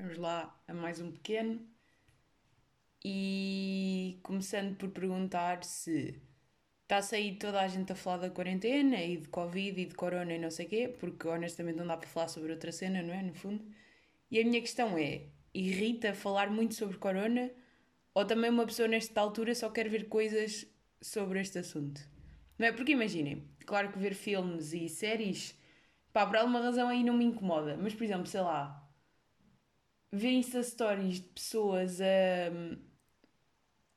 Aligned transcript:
Vamos 0.00 0.16
lá 0.16 0.58
a 0.66 0.72
mais 0.72 0.98
um 0.98 1.12
pequeno. 1.12 1.60
E 3.04 4.18
começando 4.22 4.74
por 4.76 4.88
perguntar 4.88 5.62
se 5.62 6.18
está 6.82 6.96
a 6.96 7.02
sair 7.02 7.36
toda 7.36 7.60
a 7.60 7.68
gente 7.68 7.92
a 7.92 7.94
falar 7.94 8.16
da 8.16 8.30
quarentena 8.30 8.96
e 8.96 9.18
de 9.18 9.28
Covid 9.28 9.78
e 9.78 9.84
de 9.84 9.94
Corona 9.94 10.32
e 10.32 10.38
não 10.38 10.50
sei 10.50 10.64
o 10.64 10.68
quê, 10.70 10.96
porque 10.98 11.28
honestamente 11.28 11.76
não 11.76 11.86
dá 11.86 11.98
para 11.98 12.08
falar 12.08 12.28
sobre 12.28 12.50
outra 12.50 12.72
cena, 12.72 13.02
não 13.02 13.12
é? 13.12 13.20
No 13.20 13.34
fundo. 13.34 13.62
E 14.30 14.40
a 14.40 14.44
minha 14.44 14.62
questão 14.62 14.96
é: 14.96 15.26
irrita 15.52 16.14
falar 16.14 16.48
muito 16.48 16.74
sobre 16.74 16.96
Corona 16.96 17.50
ou 18.14 18.24
também 18.24 18.48
uma 18.48 18.64
pessoa 18.64 18.88
nesta 18.88 19.20
altura 19.20 19.54
só 19.54 19.68
quer 19.68 19.86
ver 19.90 20.08
coisas 20.08 20.66
sobre 21.02 21.42
este 21.42 21.58
assunto? 21.58 22.00
Não 22.58 22.66
é? 22.66 22.72
Porque 22.72 22.92
imaginem, 22.92 23.44
claro 23.66 23.92
que 23.92 23.98
ver 23.98 24.14
filmes 24.14 24.72
e 24.72 24.88
séries, 24.88 25.54
pá, 26.10 26.26
por 26.26 26.36
alguma 26.36 26.62
razão 26.62 26.88
aí 26.88 27.04
não 27.04 27.18
me 27.18 27.26
incomoda, 27.26 27.76
mas 27.76 27.92
por 27.92 28.04
exemplo, 28.04 28.26
sei 28.26 28.40
lá, 28.40 28.79
ver 30.12 30.30
Insta 30.30 30.62
Stories 30.62 31.20
de 31.20 31.28
pessoas 31.28 32.00
a. 32.00 32.04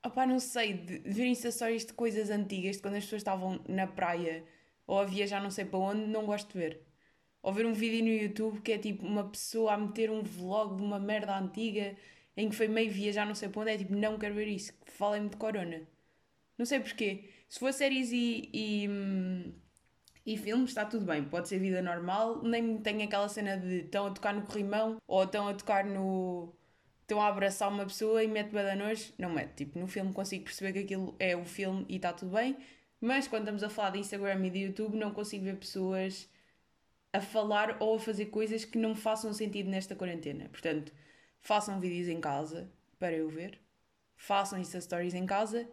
Opá, 0.06 0.26
não 0.26 0.40
sei, 0.40 0.74
de, 0.74 1.00
ver 1.00 1.26
Insta 1.28 1.50
Stories 1.52 1.86
de 1.86 1.94
coisas 1.94 2.30
antigas, 2.30 2.76
de 2.76 2.82
quando 2.82 2.96
as 2.96 3.04
pessoas 3.04 3.22
estavam 3.22 3.64
na 3.68 3.88
praia 3.88 4.44
ou 4.86 5.00
a 5.00 5.06
viajar 5.06 5.42
não 5.42 5.50
sei 5.50 5.66
para 5.66 5.80
onde, 5.80 6.06
não 6.08 6.26
gosto 6.26 6.52
de 6.52 6.60
ver. 6.60 6.82
Ou 7.42 7.54
ver 7.54 7.66
um 7.66 7.74
vídeo 7.74 8.04
no 8.04 8.12
YouTube 8.12 8.62
que 8.62 8.74
é 8.74 8.78
tipo 8.78 9.06
uma 9.06 9.30
pessoa 9.30 9.74
a 9.74 9.78
meter 9.78 10.10
um 10.12 10.24
vlog 10.24 10.78
de 10.78 10.84
uma 10.84 11.00
merda 11.00 11.38
antiga 11.38 11.96
em 12.36 12.50
que 12.50 12.56
foi 12.56 12.68
meio 12.68 12.92
viajar 12.92 13.26
não 13.26 13.36
sei 13.36 13.50
para 13.50 13.62
onde, 13.62 13.72
é 13.72 13.78
tipo, 13.78 13.96
não 13.96 14.18
quero 14.18 14.36
ver 14.36 14.48
isso, 14.48 14.74
falem-me 14.86 15.30
de 15.30 15.38
corona. 15.38 15.82
Não 16.58 16.66
sei 16.66 16.80
porquê. 16.80 17.30
Se 17.50 17.60
for 17.60 17.74
séries 17.74 18.12
e, 18.12 18.50
e, 18.54 18.88
e 20.26 20.38
filmes, 20.38 20.70
está 20.70 20.86
tudo 20.86 21.06
bem, 21.06 21.24
pode 21.24 21.50
ser 21.50 21.60
vida 21.60 21.82
normal, 21.82 22.42
nem 22.44 22.78
tem 22.78 23.04
aquela 23.04 23.28
cena 23.28 23.58
de 23.58 23.82
estão 23.82 24.06
a 24.08 24.12
tocar 24.12 24.34
no 24.34 24.44
corrimão 24.44 24.98
ou 25.06 25.24
estão 25.24 25.48
a 25.48 25.54
tocar 25.54 25.84
no. 25.86 26.54
estão 27.02 27.22
a 27.22 27.28
abraçar 27.28 27.70
uma 27.70 27.86
pessoa 27.86 28.24
e 28.24 28.28
mete 28.28 28.52
bada 28.52 28.76
nojo. 28.76 29.14
Não 29.18 29.30
mete. 29.30 29.66
Tipo, 29.66 29.80
no 29.80 29.88
filme 29.88 30.14
consigo 30.14 30.46
perceber 30.46 30.74
que 30.74 30.80
aquilo 30.80 31.16
é 31.20 31.36
o 31.36 31.44
filme 31.44 31.86
e 31.90 31.98
está 31.98 32.14
tudo 32.14 32.32
bem, 32.32 32.58
mas 33.02 33.28
quando 33.28 33.44
estamos 33.44 33.64
a 33.64 33.70
falar 33.70 33.92
de 33.92 34.00
Instagram 34.00 34.46
e 34.46 34.50
de 34.50 34.60
YouTube, 34.60 34.96
não 34.98 35.12
consigo 35.12 35.44
ver 35.44 35.58
pessoas 35.58 36.30
a 37.12 37.22
falar 37.22 37.78
ou 37.80 37.96
a 37.96 38.00
fazer 38.00 38.28
coisas 38.28 38.66
que 38.66 38.78
não 38.78 38.96
façam 38.96 39.34
sentido 39.34 39.70
nesta 39.70 39.96
quarentena. 39.96 40.48
Portanto, 40.50 40.94
façam 41.42 41.80
vídeos 41.80 42.08
em 42.08 42.22
casa 42.22 42.72
para 42.98 43.12
eu 43.12 43.30
ver, 43.30 43.60
façam 44.16 44.58
Insta 44.58 44.80
Stories 44.80 45.14
em 45.14 45.26
casa 45.26 45.70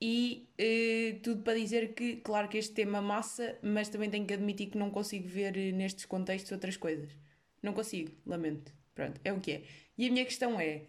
e 0.00 0.48
uh, 0.58 1.20
tudo 1.20 1.42
para 1.42 1.58
dizer 1.58 1.94
que, 1.94 2.16
claro 2.16 2.48
que 2.48 2.56
este 2.56 2.72
tema 2.72 3.02
massa, 3.02 3.58
mas 3.62 3.88
também 3.88 4.08
tenho 4.08 4.26
que 4.26 4.32
admitir 4.32 4.70
que 4.70 4.78
não 4.78 4.90
consigo 4.90 5.28
ver 5.28 5.54
uh, 5.54 5.76
nestes 5.76 6.06
contextos 6.06 6.50
outras 6.52 6.76
coisas. 6.76 7.10
Não 7.62 7.74
consigo, 7.74 8.10
lamento. 8.24 8.72
Pronto, 8.94 9.20
é 9.22 9.32
o 9.32 9.40
que 9.40 9.52
é. 9.52 9.62
E 9.98 10.08
a 10.08 10.10
minha 10.10 10.24
questão 10.24 10.58
é: 10.58 10.84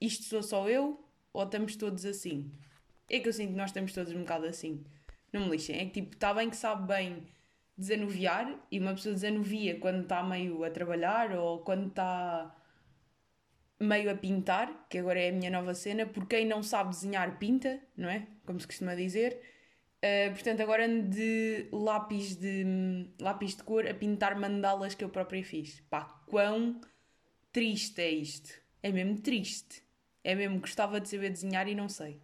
isto 0.00 0.24
sou 0.24 0.42
só 0.42 0.68
eu 0.68 1.02
ou 1.32 1.44
estamos 1.44 1.76
todos 1.76 2.04
assim? 2.04 2.52
É 3.08 3.18
que 3.20 3.28
eu 3.28 3.32
sinto 3.32 3.52
que 3.52 3.56
nós 3.56 3.70
estamos 3.70 3.92
todos 3.92 4.12
um 4.12 4.20
bocado 4.20 4.46
assim. 4.46 4.84
Não 5.32 5.44
me 5.46 5.50
lixem. 5.52 5.76
É 5.76 5.84
que 5.86 6.02
tipo, 6.02 6.14
está 6.14 6.34
bem 6.34 6.50
que 6.50 6.56
sabe 6.56 6.86
bem 6.86 7.22
desanuviar 7.76 8.54
e 8.70 8.78
uma 8.78 8.92
pessoa 8.92 9.14
desanuvia 9.14 9.78
quando 9.80 10.02
está 10.02 10.22
meio 10.22 10.62
a 10.64 10.70
trabalhar 10.70 11.32
ou 11.32 11.60
quando 11.60 11.88
está 11.88 12.54
meio 13.80 14.10
a 14.10 14.14
pintar, 14.14 14.86
que 14.88 14.98
agora 14.98 15.18
é 15.18 15.30
a 15.30 15.32
minha 15.32 15.50
nova 15.50 15.74
cena, 15.74 16.04
por 16.06 16.26
quem 16.26 16.46
não 16.46 16.62
sabe 16.62 16.90
desenhar, 16.90 17.38
pinta, 17.38 17.80
não 17.96 18.08
é? 18.08 18.26
Como 18.44 18.60
se 18.60 18.66
costuma 18.66 18.94
dizer. 18.94 19.40
Uh, 19.98 20.32
portanto, 20.32 20.60
agora 20.60 20.86
ando 20.86 21.08
de 21.10 21.68
lápis 21.72 22.36
de 22.36 22.64
lápis 23.20 23.56
de 23.56 23.62
cor 23.62 23.86
a 23.86 23.94
pintar 23.94 24.38
mandalas 24.38 24.94
que 24.94 25.02
eu 25.02 25.08
própria 25.08 25.42
fiz. 25.42 25.80
Pá, 25.90 26.04
quão 26.26 26.80
triste 27.52 28.00
é 28.00 28.10
isto. 28.10 28.52
É 28.82 28.92
mesmo 28.92 29.18
triste. 29.20 29.82
É 30.22 30.34
mesmo 30.34 30.60
gostava 30.60 31.00
de 31.00 31.08
saber 31.08 31.30
desenhar 31.30 31.66
e 31.66 31.74
não 31.74 31.88
sei. 31.88 32.20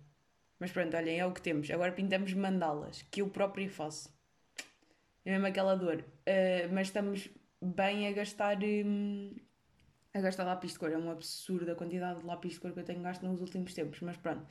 Mas 0.58 0.70
pronto, 0.70 0.96
olhem, 0.96 1.18
é 1.18 1.26
o 1.26 1.32
que 1.32 1.42
temos. 1.42 1.70
Agora 1.70 1.92
pintamos 1.92 2.32
mandalas, 2.32 3.02
que 3.10 3.20
eu 3.20 3.28
própria 3.28 3.68
faço. 3.68 4.14
É 5.24 5.32
mesmo 5.32 5.46
aquela 5.46 5.74
dor. 5.74 5.96
Uh, 6.00 6.72
mas 6.72 6.88
estamos 6.88 7.28
bem 7.60 8.08
a 8.08 8.12
gastar 8.12 8.58
hum, 8.62 9.34
a 10.16 10.20
gastar 10.20 10.44
lápis 10.44 10.72
de 10.72 10.78
cor. 10.78 10.90
É 10.90 10.98
um 10.98 11.10
absurdo 11.10 11.70
a 11.70 11.74
quantidade 11.74 12.20
de 12.20 12.26
lápis 12.26 12.54
de 12.54 12.60
cor 12.60 12.72
que 12.72 12.80
eu 12.80 12.84
tenho 12.84 13.00
gasto 13.02 13.22
nos 13.22 13.40
últimos 13.40 13.72
tempos, 13.74 14.00
mas 14.00 14.16
pronto. 14.16 14.46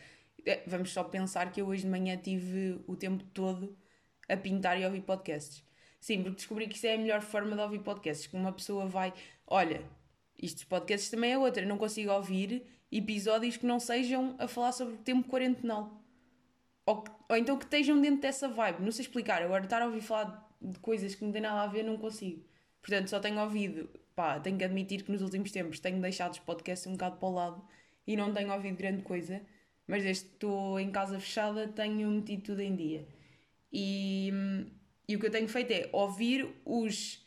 É, 0.46 0.64
vamos 0.68 0.92
só 0.92 1.04
pensar 1.04 1.52
que 1.52 1.62
eu 1.62 1.68
hoje 1.68 1.84
de 1.84 1.90
manhã 1.90 2.18
tive 2.18 2.80
o 2.88 2.96
tempo 2.96 3.24
todo 3.34 3.76
a 4.30 4.38
pintar 4.38 4.80
e 4.80 4.86
ouvir 4.86 5.02
podcasts. 5.02 5.64
Sim, 6.00 6.22
porque 6.22 6.36
descobri 6.36 6.68
que 6.68 6.76
isso 6.76 6.86
é 6.86 6.94
a 6.94 6.98
melhor 6.98 7.22
forma 7.22 7.56
de 7.56 7.62
ouvir 7.62 7.80
podcasts. 7.80 8.28
Que 8.28 8.36
uma 8.36 8.52
pessoa 8.52 8.86
vai. 8.86 9.14
Olha, 9.48 9.82
estes 10.42 10.64
podcasts 10.64 11.10
também 11.10 11.32
é 11.32 11.38
outra. 11.38 11.64
Eu 11.64 11.68
não 11.68 11.78
consigo 11.78 12.12
ouvir 12.12 12.66
episódios 12.92 13.58
que 13.58 13.66
não 13.66 13.80
sejam 13.80 14.36
a 14.38 14.48
falar 14.48 14.72
sobre 14.72 14.96
o 14.96 14.98
tempo 14.98 15.28
quarentenal. 15.28 16.04
Ou, 16.86 17.04
ou 17.28 17.36
então 17.36 17.58
que 17.58 17.66
estejam 17.66 18.00
dentro 18.00 18.22
dessa 18.22 18.48
vibe. 18.48 18.84
Não 18.84 18.92
sei 18.92 19.04
explicar. 19.06 19.42
Agora, 19.42 19.64
estar 19.64 19.82
a 19.82 19.86
ouvir 19.86 20.02
falar 20.02 20.48
de 20.62 20.80
coisas 20.80 21.16
que 21.16 21.24
não 21.26 21.32
têm 21.32 21.42
nada 21.42 21.62
a 21.62 21.68
ver, 21.68 21.84
não 21.84 21.98
consigo. 21.98 22.46
Portanto, 22.82 23.10
só 23.10 23.20
tenho 23.20 23.40
ouvido 23.42 23.90
pá, 24.16 24.40
tenho 24.40 24.58
que 24.58 24.64
admitir 24.64 25.04
que 25.04 25.12
nos 25.12 25.22
últimos 25.22 25.52
tempos 25.52 25.80
tenho 25.80 26.02
deixado 26.02 26.34
os 26.34 26.40
podcasts 26.40 26.88
um 26.88 26.94
bocado 26.94 27.18
para 27.18 27.28
o 27.28 27.34
lado 27.34 27.68
e 28.08 28.16
não 28.16 28.34
tenho 28.34 28.52
ouvido 28.54 28.78
grande 28.78 29.04
coisa, 29.04 29.42
mas 29.88 30.04
desde 30.04 30.26
que 30.26 30.34
estou 30.34 30.80
em 30.80 30.92
casa 30.92 31.20
fechada 31.20 31.68
tenho 31.68 32.10
metido 32.10 32.44
tudo 32.44 32.62
em 32.62 32.76
dia. 32.76 33.08
E, 33.72 34.32
e 35.08 35.16
o 35.16 35.20
que 35.20 35.26
eu 35.28 35.32
tenho 35.32 35.48
feito 35.50 35.72
é 35.72 35.90
ouvir 35.92 36.48
os 36.66 37.24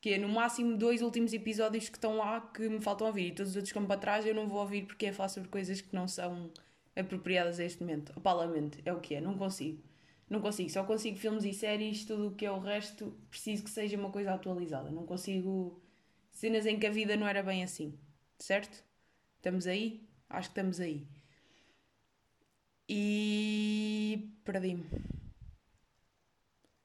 que 0.00 0.14
é 0.14 0.18
no 0.18 0.28
máximo 0.28 0.76
dois 0.76 1.00
últimos 1.00 1.32
episódios 1.32 1.88
que 1.88 1.96
estão 1.96 2.16
lá 2.16 2.40
que 2.40 2.68
me 2.68 2.80
faltam 2.80 3.06
ouvir 3.06 3.28
e 3.28 3.32
todos 3.32 3.52
os 3.52 3.56
outros 3.56 3.72
como 3.72 3.86
para 3.86 4.00
trás 4.00 4.26
eu 4.26 4.34
não 4.34 4.48
vou 4.48 4.58
ouvir 4.58 4.84
porque 4.84 5.06
é 5.06 5.12
falar 5.12 5.28
sobre 5.28 5.48
coisas 5.48 5.80
que 5.80 5.94
não 5.94 6.08
são 6.08 6.50
apropriadas 6.96 7.60
a 7.60 7.64
este 7.64 7.80
momento. 7.80 8.12
Opá, 8.16 8.32
lamento, 8.32 8.78
é 8.84 8.92
o 8.92 9.00
que 9.00 9.14
é, 9.14 9.20
não 9.20 9.38
consigo. 9.38 9.80
Não 10.28 10.40
consigo, 10.40 10.70
só 10.70 10.82
consigo 10.82 11.18
filmes 11.18 11.44
e 11.44 11.52
séries, 11.52 12.04
tudo 12.04 12.28
o 12.28 12.34
que 12.34 12.44
é 12.44 12.50
o 12.50 12.58
resto 12.58 13.16
preciso 13.30 13.62
que 13.62 13.70
seja 13.70 13.96
uma 13.96 14.10
coisa 14.10 14.32
atualizada. 14.34 14.90
Não 14.90 15.06
consigo 15.06 15.80
cenas 16.32 16.66
em 16.66 16.78
que 16.78 16.86
a 16.86 16.90
vida 16.90 17.16
não 17.16 17.28
era 17.28 17.42
bem 17.42 17.62
assim, 17.62 17.98
certo? 18.38 18.84
Estamos 19.36 19.66
aí? 19.66 20.08
Acho 20.28 20.48
que 20.48 20.52
estamos 20.52 20.80
aí. 20.80 21.06
E 22.88 24.34
perdi-me. 24.44 24.84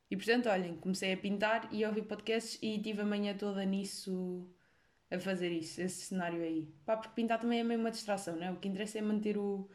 E 0.10 0.16
portanto, 0.16 0.48
olhem, 0.50 0.76
comecei 0.78 1.14
a 1.14 1.18
pintar 1.18 1.68
e 1.72 1.84
a 1.84 1.90
ouvir 1.90 2.04
podcasts 2.04 2.58
e 2.62 2.80
tive 2.80 3.02
a 3.02 3.06
manhã 3.06 3.36
toda 3.36 3.66
nisso 3.66 4.48
a 5.12 5.20
fazer 5.20 5.52
isso, 5.52 5.82
esse 5.82 6.06
cenário 6.06 6.42
aí. 6.42 6.74
Pá, 6.86 6.98
porque 6.98 7.14
pintar 7.16 7.40
também 7.40 7.60
é 7.60 7.64
meio 7.64 7.80
uma 7.80 7.92
distração, 7.92 8.36
não 8.36 8.44
é? 8.46 8.52
O 8.52 8.58
que 8.58 8.68
interessa 8.68 8.98
é 8.98 9.02
manter 9.02 9.38
o, 9.38 9.70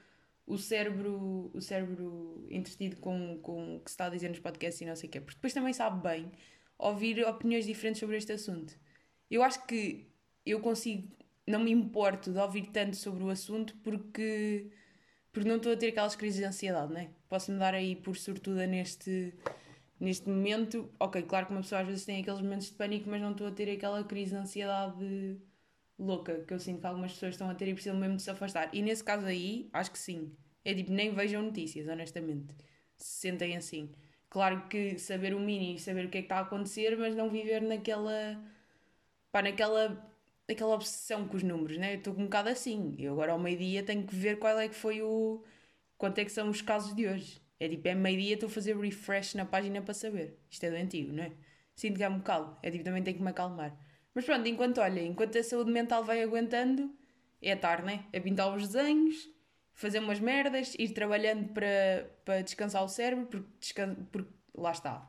o 0.46 0.58
cérebro, 0.58 1.50
o 1.54 1.60
cérebro 1.60 2.46
entretido 2.50 2.96
com, 2.96 3.38
com 3.42 3.76
o 3.76 3.80
que 3.80 3.90
se 3.90 3.94
está 3.94 4.06
a 4.06 4.10
dizer 4.10 4.28
nos 4.28 4.40
podcasts 4.40 4.80
e 4.80 4.86
não 4.86 4.96
sei 4.96 5.08
o 5.08 5.12
quê. 5.12 5.20
Porque 5.20 5.36
depois 5.36 5.52
também 5.54 5.72
sabe 5.72 6.02
bem 6.02 6.30
ouvir 6.78 7.24
opiniões 7.26 7.66
diferentes 7.66 8.00
sobre 8.00 8.16
este 8.16 8.32
assunto. 8.32 8.74
Eu 9.32 9.42
acho 9.42 9.66
que 9.66 10.06
eu 10.44 10.60
consigo, 10.60 11.08
não 11.46 11.60
me 11.60 11.70
importo 11.70 12.30
de 12.30 12.38
ouvir 12.38 12.66
tanto 12.66 12.96
sobre 12.96 13.24
o 13.24 13.30
assunto 13.30 13.74
porque, 13.82 14.70
porque 15.32 15.48
não 15.48 15.56
estou 15.56 15.72
a 15.72 15.76
ter 15.76 15.88
aquelas 15.88 16.14
crises 16.14 16.38
de 16.38 16.44
ansiedade, 16.44 16.92
né? 16.92 17.08
Posso-me 17.30 17.58
dar 17.58 17.72
aí 17.72 17.96
por 17.96 18.14
sortuda 18.14 18.66
neste, 18.66 19.32
neste 19.98 20.28
momento. 20.28 20.92
Ok, 21.00 21.22
claro 21.22 21.46
que 21.46 21.52
uma 21.52 21.62
pessoa 21.62 21.80
às 21.80 21.86
vezes 21.86 22.04
tem 22.04 22.20
aqueles 22.20 22.42
momentos 22.42 22.66
de 22.66 22.74
pânico, 22.74 23.08
mas 23.08 23.22
não 23.22 23.32
estou 23.32 23.46
a 23.46 23.50
ter 23.50 23.70
aquela 23.70 24.04
crise 24.04 24.32
de 24.32 24.36
ansiedade 24.36 25.40
louca 25.98 26.44
que 26.46 26.52
eu 26.52 26.58
sinto 26.58 26.80
que 26.80 26.86
algumas 26.86 27.14
pessoas 27.14 27.32
estão 27.32 27.48
a 27.48 27.54
ter 27.54 27.68
e 27.68 27.72
precisam 27.72 27.98
mesmo 27.98 28.16
de 28.16 28.22
se 28.22 28.30
afastar. 28.30 28.68
E 28.74 28.82
nesse 28.82 29.02
caso 29.02 29.24
aí, 29.24 29.70
acho 29.72 29.92
que 29.92 29.98
sim. 29.98 30.36
É 30.62 30.74
tipo, 30.74 30.92
nem 30.92 31.14
vejam 31.14 31.40
notícias, 31.40 31.88
honestamente. 31.88 32.54
Se 32.98 33.20
sentem 33.20 33.56
assim. 33.56 33.90
Claro 34.28 34.68
que 34.68 34.98
saber 34.98 35.32
o 35.34 35.40
mínimo 35.40 35.78
saber 35.78 36.04
o 36.04 36.10
que 36.10 36.18
é 36.18 36.20
que 36.20 36.26
está 36.26 36.36
a 36.36 36.40
acontecer, 36.42 36.98
mas 36.98 37.16
não 37.16 37.30
viver 37.30 37.62
naquela 37.62 38.38
pá, 39.32 39.42
naquela, 39.42 40.12
naquela 40.48 40.74
obsessão 40.74 41.26
com 41.26 41.36
os 41.36 41.42
números, 41.42 41.78
né? 41.78 41.94
Eu 41.94 41.98
estou 41.98 42.14
um 42.14 42.24
bocado 42.24 42.50
assim. 42.50 42.94
Eu 42.98 43.12
agora 43.14 43.32
ao 43.32 43.38
meio-dia 43.38 43.82
tenho 43.82 44.06
que 44.06 44.14
ver 44.14 44.38
qual 44.38 44.58
é 44.60 44.68
que 44.68 44.74
foi 44.74 45.02
o. 45.02 45.42
quanto 45.98 46.18
é 46.18 46.24
que 46.24 46.32
são 46.32 46.48
os 46.50 46.62
casos 46.62 46.94
de 46.94 47.08
hoje. 47.08 47.40
É 47.58 47.68
tipo, 47.68 47.88
é 47.88 47.94
meio-dia, 47.94 48.34
estou 48.34 48.48
a 48.48 48.50
fazer 48.50 48.76
refresh 48.76 49.34
na 49.34 49.44
página 49.46 49.80
para 49.82 49.94
saber. 49.94 50.38
Isto 50.50 50.64
é 50.64 50.70
do 50.70 50.76
antigo, 50.76 51.12
não 51.12 51.24
é? 51.24 51.32
Sinto 51.74 51.96
que 51.96 52.04
é 52.04 52.08
um 52.08 52.18
bocado. 52.18 52.56
É 52.62 52.70
tipo, 52.70 52.84
também 52.84 53.02
tenho 53.02 53.16
que 53.16 53.22
me 53.22 53.30
acalmar. 53.30 53.76
Mas 54.14 54.24
pronto, 54.24 54.46
enquanto, 54.48 54.80
olha, 54.80 55.00
enquanto 55.00 55.38
a 55.38 55.42
saúde 55.42 55.70
mental 55.70 56.04
vai 56.04 56.22
aguentando, 56.22 56.94
é 57.40 57.56
tarde, 57.56 57.86
né? 57.86 58.04
É 58.12 58.20
pintar 58.20 58.54
os 58.54 58.68
desenhos, 58.68 59.28
fazer 59.74 60.00
umas 60.00 60.20
merdas, 60.20 60.74
ir 60.78 60.90
trabalhando 60.90 61.52
para, 61.52 62.10
para 62.24 62.42
descansar 62.42 62.84
o 62.84 62.88
cérebro, 62.88 63.26
porque, 63.26 63.48
descan... 63.60 63.94
porque 64.10 64.32
lá 64.54 64.72
está. 64.72 65.08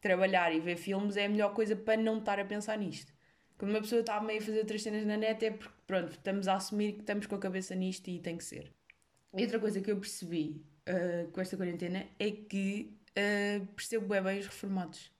Trabalhar 0.00 0.54
e 0.54 0.60
ver 0.60 0.76
filmes 0.76 1.16
é 1.16 1.26
a 1.26 1.28
melhor 1.28 1.54
coisa 1.54 1.76
para 1.76 2.00
não 2.00 2.18
estar 2.18 2.40
a 2.40 2.44
pensar 2.44 2.78
nisto. 2.78 3.12
Quando 3.60 3.72
uma 3.72 3.82
pessoa 3.82 4.00
está 4.00 4.18
meio 4.22 4.40
a 4.40 4.42
fazer 4.42 4.58
outras 4.60 4.82
cenas 4.82 5.04
na 5.04 5.18
net 5.18 5.44
é 5.44 5.50
porque, 5.50 5.74
pronto, 5.86 6.12
estamos 6.12 6.48
a 6.48 6.54
assumir 6.54 6.94
que 6.94 7.00
estamos 7.00 7.26
com 7.26 7.34
a 7.34 7.38
cabeça 7.38 7.74
nisto 7.74 8.08
e 8.08 8.18
tem 8.18 8.38
que 8.38 8.42
ser. 8.42 8.72
E 9.36 9.42
outra 9.42 9.60
coisa 9.60 9.82
que 9.82 9.90
eu 9.90 10.00
percebi 10.00 10.64
uh, 10.88 11.30
com 11.30 11.42
esta 11.42 11.58
quarentena 11.58 12.06
é 12.18 12.30
que 12.30 12.96
uh, 13.10 13.66
percebo 13.74 14.06
bem, 14.06 14.22
bem 14.22 14.38
os 14.38 14.46
reformados. 14.46 15.12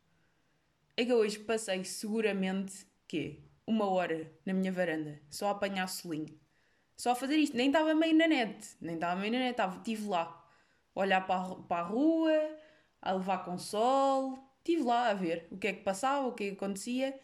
É 0.97 1.05
que 1.05 1.13
eu 1.13 1.19
hoje 1.19 1.39
passei 1.39 1.85
seguramente, 1.85 2.87
quê? 3.07 3.41
uma 3.67 3.85
hora 3.91 4.33
na 4.47 4.55
minha 4.55 4.73
varanda, 4.73 5.21
só 5.29 5.49
a 5.49 5.51
apanhar 5.51 5.87
solinho. 5.87 6.41
Só 6.97 7.11
a 7.11 7.15
fazer 7.15 7.37
isto. 7.37 7.55
Nem 7.55 7.67
estava 7.67 7.95
meio 7.95 8.17
na 8.17 8.27
net. 8.27 8.75
Nem 8.81 8.95
estava 8.95 9.21
meio 9.21 9.35
na 9.35 9.39
net. 9.41 9.61
Estive 9.61 10.09
lá. 10.09 10.43
A 10.95 11.01
olhar 11.01 11.27
para 11.27 11.43
a, 11.43 11.57
para 11.57 11.83
a 11.83 11.87
rua, 11.87 12.57
a 13.03 13.13
levar 13.13 13.45
com 13.45 13.59
sol. 13.59 14.39
Estive 14.61 14.83
lá 14.83 15.11
a 15.11 15.15
ver 15.15 15.47
o 15.51 15.59
que 15.59 15.69
é 15.69 15.73
que 15.75 15.83
passava, 15.83 16.27
o 16.27 16.33
que 16.33 16.45
é 16.45 16.47
que 16.49 16.55
acontecia. 16.55 17.21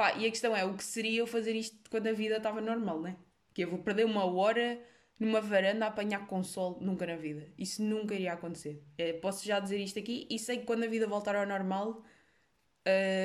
Pá, 0.00 0.14
e 0.16 0.26
a 0.26 0.30
questão 0.30 0.56
é, 0.56 0.64
o 0.64 0.72
que 0.72 0.82
seria 0.82 1.18
eu 1.18 1.26
fazer 1.26 1.54
isto 1.54 1.76
quando 1.90 2.06
a 2.06 2.12
vida 2.14 2.38
estava 2.38 2.58
normal, 2.62 3.02
né? 3.02 3.16
Que 3.52 3.64
eu 3.64 3.68
vou 3.68 3.80
perder 3.80 4.06
uma 4.06 4.24
hora 4.24 4.80
numa 5.18 5.42
varanda 5.42 5.84
a 5.84 5.88
apanhar 5.88 6.26
com 6.26 6.42
sol, 6.42 6.78
nunca 6.80 7.06
na 7.06 7.16
vida. 7.16 7.46
Isso 7.58 7.82
nunca 7.82 8.14
iria 8.14 8.32
acontecer. 8.32 8.82
É, 8.96 9.12
posso 9.12 9.44
já 9.44 9.60
dizer 9.60 9.76
isto 9.76 9.98
aqui 9.98 10.26
e 10.30 10.38
sei 10.38 10.56
que 10.56 10.64
quando 10.64 10.84
a 10.84 10.86
vida 10.86 11.06
voltar 11.06 11.36
ao 11.36 11.46
normal, 11.46 12.02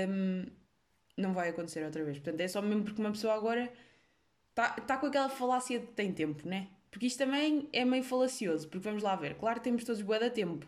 hum, 0.10 0.48
não 1.16 1.33
vai 1.33 1.48
acontecer 1.48 1.81
outra 1.86 2.04
vez. 2.04 2.19
Portanto, 2.19 2.42
é 2.42 2.48
só 2.50 2.62
mesmo 2.62 2.83
porque 2.83 3.00
uma 3.00 3.12
pessoa 3.12 3.36
agora 3.36 3.71
está 4.50 4.71
tá 4.71 4.98
com 4.98 5.06
aquela 5.06 5.30
falácia 5.30 5.80
de 5.80 5.88
tem 5.88 6.12
tempo, 6.12 6.45
né? 6.45 6.68
Porque 6.92 7.06
isto 7.07 7.19
também 7.19 7.69
é 7.71 7.86
meio 7.86 8.04
falacioso, 8.04 8.68
porque 8.68 8.83
vamos 8.83 9.01
lá 9.01 9.16
ver, 9.16 9.36
claro 9.36 9.62
temos 9.62 9.86
todos 9.86 10.01
bué 10.01 10.19
de 10.19 10.30
tempo, 10.30 10.68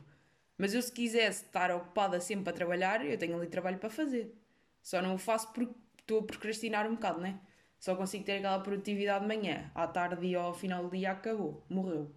mas 0.58 0.74
eu 0.74 0.82
se 0.82 0.90
quisesse 0.92 1.44
estar 1.44 1.70
ocupada 1.70 2.22
sempre 2.22 2.50
a 2.50 2.54
trabalhar, 2.54 3.06
eu 3.06 3.18
tenho 3.18 3.36
ali 3.36 3.48
trabalho 3.48 3.78
para 3.78 3.90
fazer. 3.90 4.34
Só 4.82 5.02
não 5.02 5.16
o 5.16 5.18
faço 5.18 5.52
porque 5.52 5.74
estou 6.08 6.20
a 6.22 6.24
procrastinar 6.24 6.88
um 6.88 6.96
bocado, 6.96 7.20
né? 7.20 7.40
Só 7.78 7.96
consigo 7.96 8.24
ter 8.24 8.38
aquela 8.38 8.60
produtividade 8.60 9.22
de 9.22 9.28
manhã, 9.28 9.70
à 9.76 9.86
tarde 9.86 10.26
e 10.26 10.36
ao 10.36 10.54
final 10.54 10.84
do 10.84 10.90
dia 10.90 11.12
acabou, 11.12 11.66
morreu. 11.70 12.16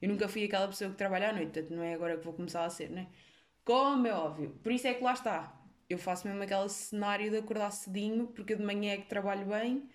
Eu 0.00 0.08
nunca 0.08 0.28
fui 0.28 0.44
aquela 0.44 0.68
pessoa 0.68 0.90
que 0.90 0.96
trabalha 0.96 1.30
à 1.30 1.32
noite, 1.32 1.52
portanto 1.52 1.74
não 1.74 1.82
é 1.82 1.94
agora 1.94 2.16
que 2.16 2.24
vou 2.24 2.34
começar 2.34 2.64
a 2.64 2.70
ser, 2.70 2.90
né? 2.90 3.08
Como 3.64 4.06
é 4.06 4.14
óbvio. 4.14 4.50
Por 4.62 4.70
isso 4.72 4.86
é 4.86 4.94
que 4.94 5.02
lá 5.02 5.14
está. 5.14 5.58
Eu 5.88 5.98
faço 5.98 6.28
mesmo 6.28 6.42
aquele 6.42 6.68
cenário 6.68 7.30
de 7.30 7.38
acordar 7.38 7.70
cedinho, 7.70 8.28
porque 8.28 8.54
de 8.54 8.62
manhã 8.62 8.92
é 8.92 8.96
que 8.98 9.08
trabalho 9.08 9.46
bem, 9.46 9.88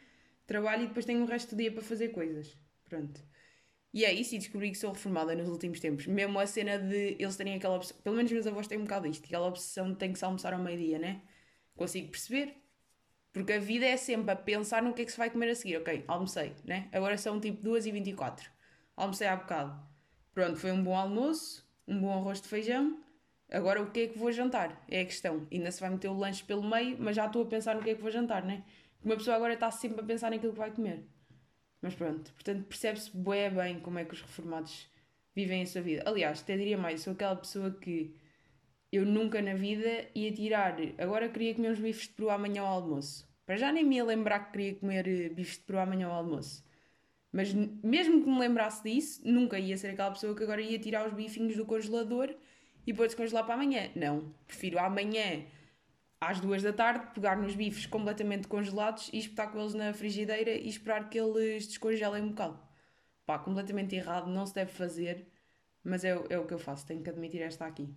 trabalho 0.46 0.84
e 0.84 0.88
depois 0.88 1.06
tenho 1.06 1.24
o 1.24 1.26
resto 1.26 1.56
do 1.56 1.60
dia 1.60 1.72
para 1.72 1.82
fazer 1.82 2.10
coisas. 2.10 2.58
Pronto. 2.84 3.22
E 3.94 4.04
é 4.04 4.12
isso, 4.12 4.36
e 4.36 4.38
descobri 4.40 4.72
que 4.72 4.78
sou 4.78 4.92
reformada 4.92 5.34
nos 5.36 5.48
últimos 5.48 5.80
tempos. 5.80 6.06
Mesmo 6.06 6.38
a 6.38 6.46
cena 6.46 6.78
de 6.78 7.16
eles 7.18 7.38
terem 7.38 7.56
aquela 7.56 7.76
obsessão, 7.76 8.02
pelo 8.04 8.16
menos 8.18 8.32
meus 8.32 8.46
avós 8.46 8.68
têm 8.68 8.78
um 8.78 8.84
bocado 8.84 9.08
isto, 9.08 9.26
aquela 9.26 9.48
obsessão 9.48 9.92
de 9.92 9.98
tem 9.98 10.12
que 10.12 10.20
se 10.20 10.26
almoçar 10.26 10.54
ao 10.54 10.60
meio-dia, 10.60 11.00
né? 11.00 11.22
Consigo 11.76 12.12
perceber. 12.12 12.65
Porque 13.36 13.52
a 13.52 13.60
vida 13.60 13.86
é 13.86 13.98
sempre 13.98 14.32
a 14.32 14.36
pensar 14.38 14.82
no 14.82 14.94
que 14.94 15.02
é 15.02 15.06
que 15.06 15.12
se 15.12 15.18
vai 15.18 15.30
comer 15.30 15.50
a 15.50 15.56
seguir. 15.56 15.76
Ok, 15.76 16.06
almocei, 16.08 16.54
né? 16.64 16.88
Agora 16.94 17.18
são 17.18 17.38
tipo 17.38 17.62
2h24. 17.62 18.46
Almocei 18.96 19.28
há 19.28 19.36
bocado. 19.36 19.78
Pronto, 20.34 20.56
foi 20.56 20.72
um 20.72 20.82
bom 20.82 20.96
almoço, 20.96 21.70
um 21.86 22.00
bom 22.00 22.14
arroz 22.14 22.40
de 22.40 22.48
feijão. 22.48 22.98
Agora 23.52 23.82
o 23.82 23.92
que 23.92 24.00
é 24.00 24.08
que 24.08 24.18
vou 24.18 24.32
jantar? 24.32 24.82
É 24.88 25.02
a 25.02 25.06
questão. 25.06 25.46
Ainda 25.52 25.70
se 25.70 25.82
vai 25.82 25.90
meter 25.90 26.08
o 26.08 26.18
lanche 26.18 26.46
pelo 26.46 26.64
meio, 26.64 26.96
mas 26.98 27.18
já 27.18 27.26
estou 27.26 27.44
a 27.44 27.46
pensar 27.46 27.76
no 27.76 27.84
que 27.84 27.90
é 27.90 27.96
que 27.96 28.02
vou 28.02 28.10
jantar, 28.10 28.42
né? 28.42 28.64
Uma 29.04 29.18
pessoa 29.18 29.36
agora 29.36 29.54
está 29.54 29.70
sempre 29.70 30.00
a 30.00 30.04
pensar 30.06 30.32
naquilo 30.32 30.54
que 30.54 30.60
vai 30.60 30.72
comer. 30.72 31.06
Mas 31.82 31.94
pronto, 31.94 32.32
portanto 32.32 32.64
percebe-se 32.64 33.12
bem, 33.18 33.50
bem 33.52 33.80
como 33.82 34.00
é 34.00 34.06
que 34.06 34.14
os 34.14 34.22
reformados 34.22 34.88
vivem 35.36 35.62
a 35.62 35.66
sua 35.66 35.82
vida. 35.82 36.04
Aliás, 36.06 36.40
até 36.42 36.56
diria 36.56 36.78
mais, 36.78 37.02
sou 37.02 37.12
aquela 37.12 37.36
pessoa 37.36 37.70
que 37.70 38.16
eu 38.96 39.06
nunca 39.06 39.42
na 39.42 39.54
vida 39.54 40.08
ia 40.14 40.32
tirar. 40.32 40.78
Agora 40.98 41.30
queria 41.30 41.54
comer 41.56 41.72
uns 41.72 41.80
bifes 41.80 42.04
de 42.04 42.14
peru 42.14 42.30
amanhã 42.30 42.62
ao 42.62 42.68
almoço. 42.68 43.28
Para 43.46 43.58
já 43.58 43.72
nem 43.72 43.84
me 43.84 43.96
ia 43.98 44.04
lembrar 44.04 44.40
que 44.40 44.52
queria 44.52 44.76
comer 44.76 45.08
eh, 45.08 45.30
bifes 45.30 45.58
de 45.58 45.64
peru 45.64 45.80
amanhã 45.80 46.08
ao 46.08 46.14
almoço. 46.14 46.64
Mas 47.32 47.54
mesmo 47.54 48.24
que 48.24 48.30
me 48.30 48.40
lembrasse 48.40 48.82
disso, 48.84 49.22
nunca 49.26 49.60
ia 49.60 49.76
ser 49.78 49.90
aquela 49.90 50.12
pessoa 50.12 50.36
que 50.36 50.44
agora 50.44 50.62
ia 50.62 50.80
tirar 50.80 51.06
os 51.06 51.14
bifinhos 51.14 51.56
do 51.56 51.66
congelador 51.66 52.34
e 52.88 52.94
pôr 52.94 53.08
descongelar 53.08 53.46
para 53.46 53.56
amanhã. 53.56 53.92
Não. 53.96 54.34
Prefiro 54.48 54.80
amanhã 54.80 55.46
às 56.20 56.40
duas 56.40 56.64
da 56.64 56.74
tarde, 56.74 57.14
pegar 57.14 57.38
nos 57.38 57.56
bifes 57.56 57.86
completamente 57.86 58.48
congelados 58.48 59.10
e 59.14 59.20
espetar 59.20 59.52
com 59.52 59.60
eles 59.60 59.74
na 59.74 59.94
frigideira 59.94 60.52
e 60.52 60.68
esperar 60.68 61.10
que 61.10 61.20
eles 61.20 61.68
descongelem 61.68 62.24
um 62.24 62.30
bocado. 62.30 62.60
Pá, 63.26 63.38
completamente 63.40 63.96
errado, 63.96 64.28
não 64.30 64.46
se 64.46 64.54
deve 64.54 64.72
fazer, 64.72 65.28
mas 65.84 66.04
é, 66.04 66.12
é 66.30 66.40
o 66.40 66.46
que 66.46 66.54
eu 66.54 66.60
faço, 66.60 66.86
tenho 66.86 67.04
que 67.04 67.10
admitir 67.10 67.42
esta 67.42 67.66
aqui. 67.66 67.94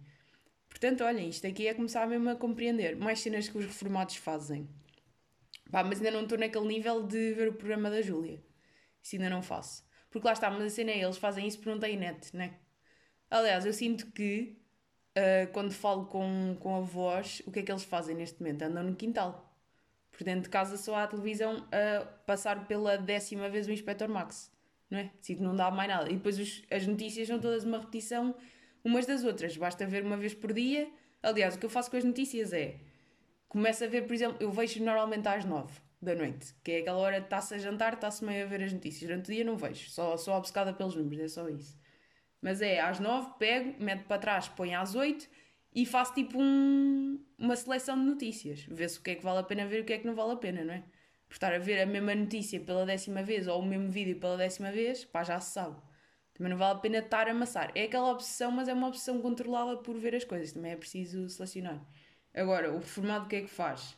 Portanto, 0.68 1.02
olhem, 1.04 1.28
isto 1.28 1.46
aqui 1.46 1.66
é 1.66 1.74
começar 1.74 2.06
mesmo 2.06 2.30
a 2.30 2.36
compreender 2.36 2.96
mais 2.96 3.20
cenas 3.20 3.48
que 3.48 3.58
os 3.58 3.64
reformados 3.64 4.16
fazem. 4.16 4.68
Pá, 5.70 5.82
mas 5.82 5.98
ainda 5.98 6.10
não 6.10 6.22
estou 6.22 6.38
naquele 6.38 6.66
nível 6.66 7.06
de 7.06 7.32
ver 7.34 7.48
o 7.48 7.54
programa 7.54 7.90
da 7.90 8.00
Júlia. 8.00 8.42
Isso 9.02 9.16
ainda 9.16 9.28
não 9.28 9.42
faço. 9.42 9.84
Porque 10.10 10.26
lá 10.26 10.32
está, 10.32 10.50
mas 10.50 10.62
a 10.62 10.70
cena 10.70 10.90
é, 10.90 11.02
eles 11.02 11.18
fazem 11.18 11.46
isso 11.46 11.58
porque 11.58 11.70
não 11.70 11.78
têm 11.78 11.96
net, 11.96 12.34
né? 12.34 12.54
Aliás, 13.30 13.66
eu 13.66 13.72
sinto 13.72 14.06
que 14.12 14.58
uh, 15.16 15.52
quando 15.52 15.72
falo 15.72 16.06
com, 16.06 16.56
com 16.60 16.76
avós, 16.76 17.42
o 17.46 17.52
que 17.52 17.60
é 17.60 17.62
que 17.62 17.70
eles 17.70 17.84
fazem 17.84 18.16
neste 18.16 18.40
momento? 18.40 18.62
Andam 18.62 18.84
no 18.84 18.96
quintal. 18.96 19.44
Por 20.10 20.24
dentro 20.24 20.42
de 20.42 20.48
casa 20.48 20.76
só 20.76 20.96
há 20.96 21.04
a 21.04 21.06
televisão 21.06 21.68
a 21.70 22.04
passar 22.04 22.66
pela 22.66 22.96
décima 22.96 23.48
vez 23.48 23.68
o 23.68 23.72
Inspector 23.72 24.08
Max. 24.08 24.50
Não 24.90 24.98
é? 24.98 25.10
Sinto 25.20 25.38
que 25.38 25.44
não 25.44 25.54
dá 25.54 25.70
mais 25.70 25.88
nada. 25.88 26.10
E 26.10 26.14
depois 26.14 26.38
os, 26.38 26.62
as 26.70 26.86
notícias 26.86 27.28
são 27.28 27.38
todas 27.38 27.64
uma 27.64 27.78
repetição 27.78 28.34
umas 28.88 29.06
das 29.06 29.22
outras. 29.24 29.56
Basta 29.56 29.86
ver 29.86 30.02
uma 30.02 30.16
vez 30.16 30.34
por 30.34 30.52
dia. 30.52 30.90
Aliás, 31.22 31.54
o 31.54 31.58
que 31.58 31.66
eu 31.66 31.70
faço 31.70 31.90
com 31.90 31.96
as 31.96 32.04
notícias 32.04 32.52
é... 32.52 32.80
Começo 33.48 33.84
a 33.84 33.86
ver, 33.86 34.06
por 34.06 34.12
exemplo, 34.12 34.36
eu 34.40 34.50
vejo 34.50 34.82
normalmente 34.82 35.26
às 35.26 35.44
nove 35.44 35.72
da 36.00 36.14
noite, 36.14 36.54
que 36.62 36.72
é 36.72 36.78
aquela 36.80 36.98
hora 36.98 37.18
de 37.18 37.26
está-se 37.26 37.54
a 37.54 37.58
jantar, 37.58 37.94
está-se 37.94 38.24
meio 38.24 38.44
a 38.44 38.46
ver 38.46 38.62
as 38.62 38.72
notícias. 38.72 39.08
Durante 39.08 39.30
o 39.30 39.34
dia 39.34 39.44
não 39.44 39.56
vejo, 39.56 39.88
só 39.90 40.16
sou 40.16 40.34
obcecada 40.34 40.72
pelos 40.72 40.94
números, 40.94 41.24
é 41.24 41.28
só 41.28 41.48
isso. 41.48 41.78
Mas 42.42 42.60
é 42.60 42.78
às 42.80 43.00
nove, 43.00 43.30
pego, 43.38 43.82
meto 43.82 44.04
para 44.04 44.18
trás, 44.18 44.48
ponho 44.48 44.78
às 44.78 44.94
oito 44.94 45.28
e 45.74 45.86
faço 45.86 46.14
tipo 46.14 46.38
um, 46.40 47.18
uma 47.38 47.56
seleção 47.56 47.98
de 47.98 48.04
notícias. 48.04 48.64
Vê-se 48.70 48.98
o 48.98 49.02
que 49.02 49.12
é 49.12 49.14
que 49.14 49.22
vale 49.22 49.38
a 49.38 49.42
pena 49.42 49.66
ver 49.66 49.78
e 49.78 49.80
o 49.80 49.84
que 49.84 49.94
é 49.94 49.98
que 49.98 50.06
não 50.06 50.14
vale 50.14 50.32
a 50.32 50.36
pena, 50.36 50.64
não 50.64 50.74
é? 50.74 50.84
Por 51.26 51.34
estar 51.34 51.52
a 51.52 51.58
ver 51.58 51.80
a 51.80 51.86
mesma 51.86 52.14
notícia 52.14 52.60
pela 52.60 52.86
décima 52.86 53.22
vez 53.22 53.48
ou 53.48 53.60
o 53.60 53.64
mesmo 53.64 53.90
vídeo 53.90 54.18
pela 54.20 54.36
décima 54.36 54.70
vez, 54.70 55.04
pá, 55.04 55.24
já 55.24 55.40
se 55.40 55.52
sabe. 55.52 55.76
Também 56.38 56.50
não 56.50 56.56
vale 56.56 56.78
a 56.78 56.80
pena 56.80 56.98
estar 56.98 57.26
a 57.26 57.32
amassar. 57.32 57.72
É 57.74 57.82
aquela 57.82 58.12
obsessão, 58.12 58.52
mas 58.52 58.68
é 58.68 58.72
uma 58.72 58.86
obsessão 58.86 59.20
controlada 59.20 59.76
por 59.78 59.98
ver 59.98 60.14
as 60.14 60.24
coisas. 60.24 60.52
Também 60.52 60.70
é 60.70 60.76
preciso 60.76 61.28
selecionar. 61.28 61.84
Agora, 62.32 62.72
o 62.72 62.80
formado 62.80 63.26
o 63.26 63.28
que 63.28 63.36
é 63.36 63.40
que 63.42 63.48
faz? 63.48 63.96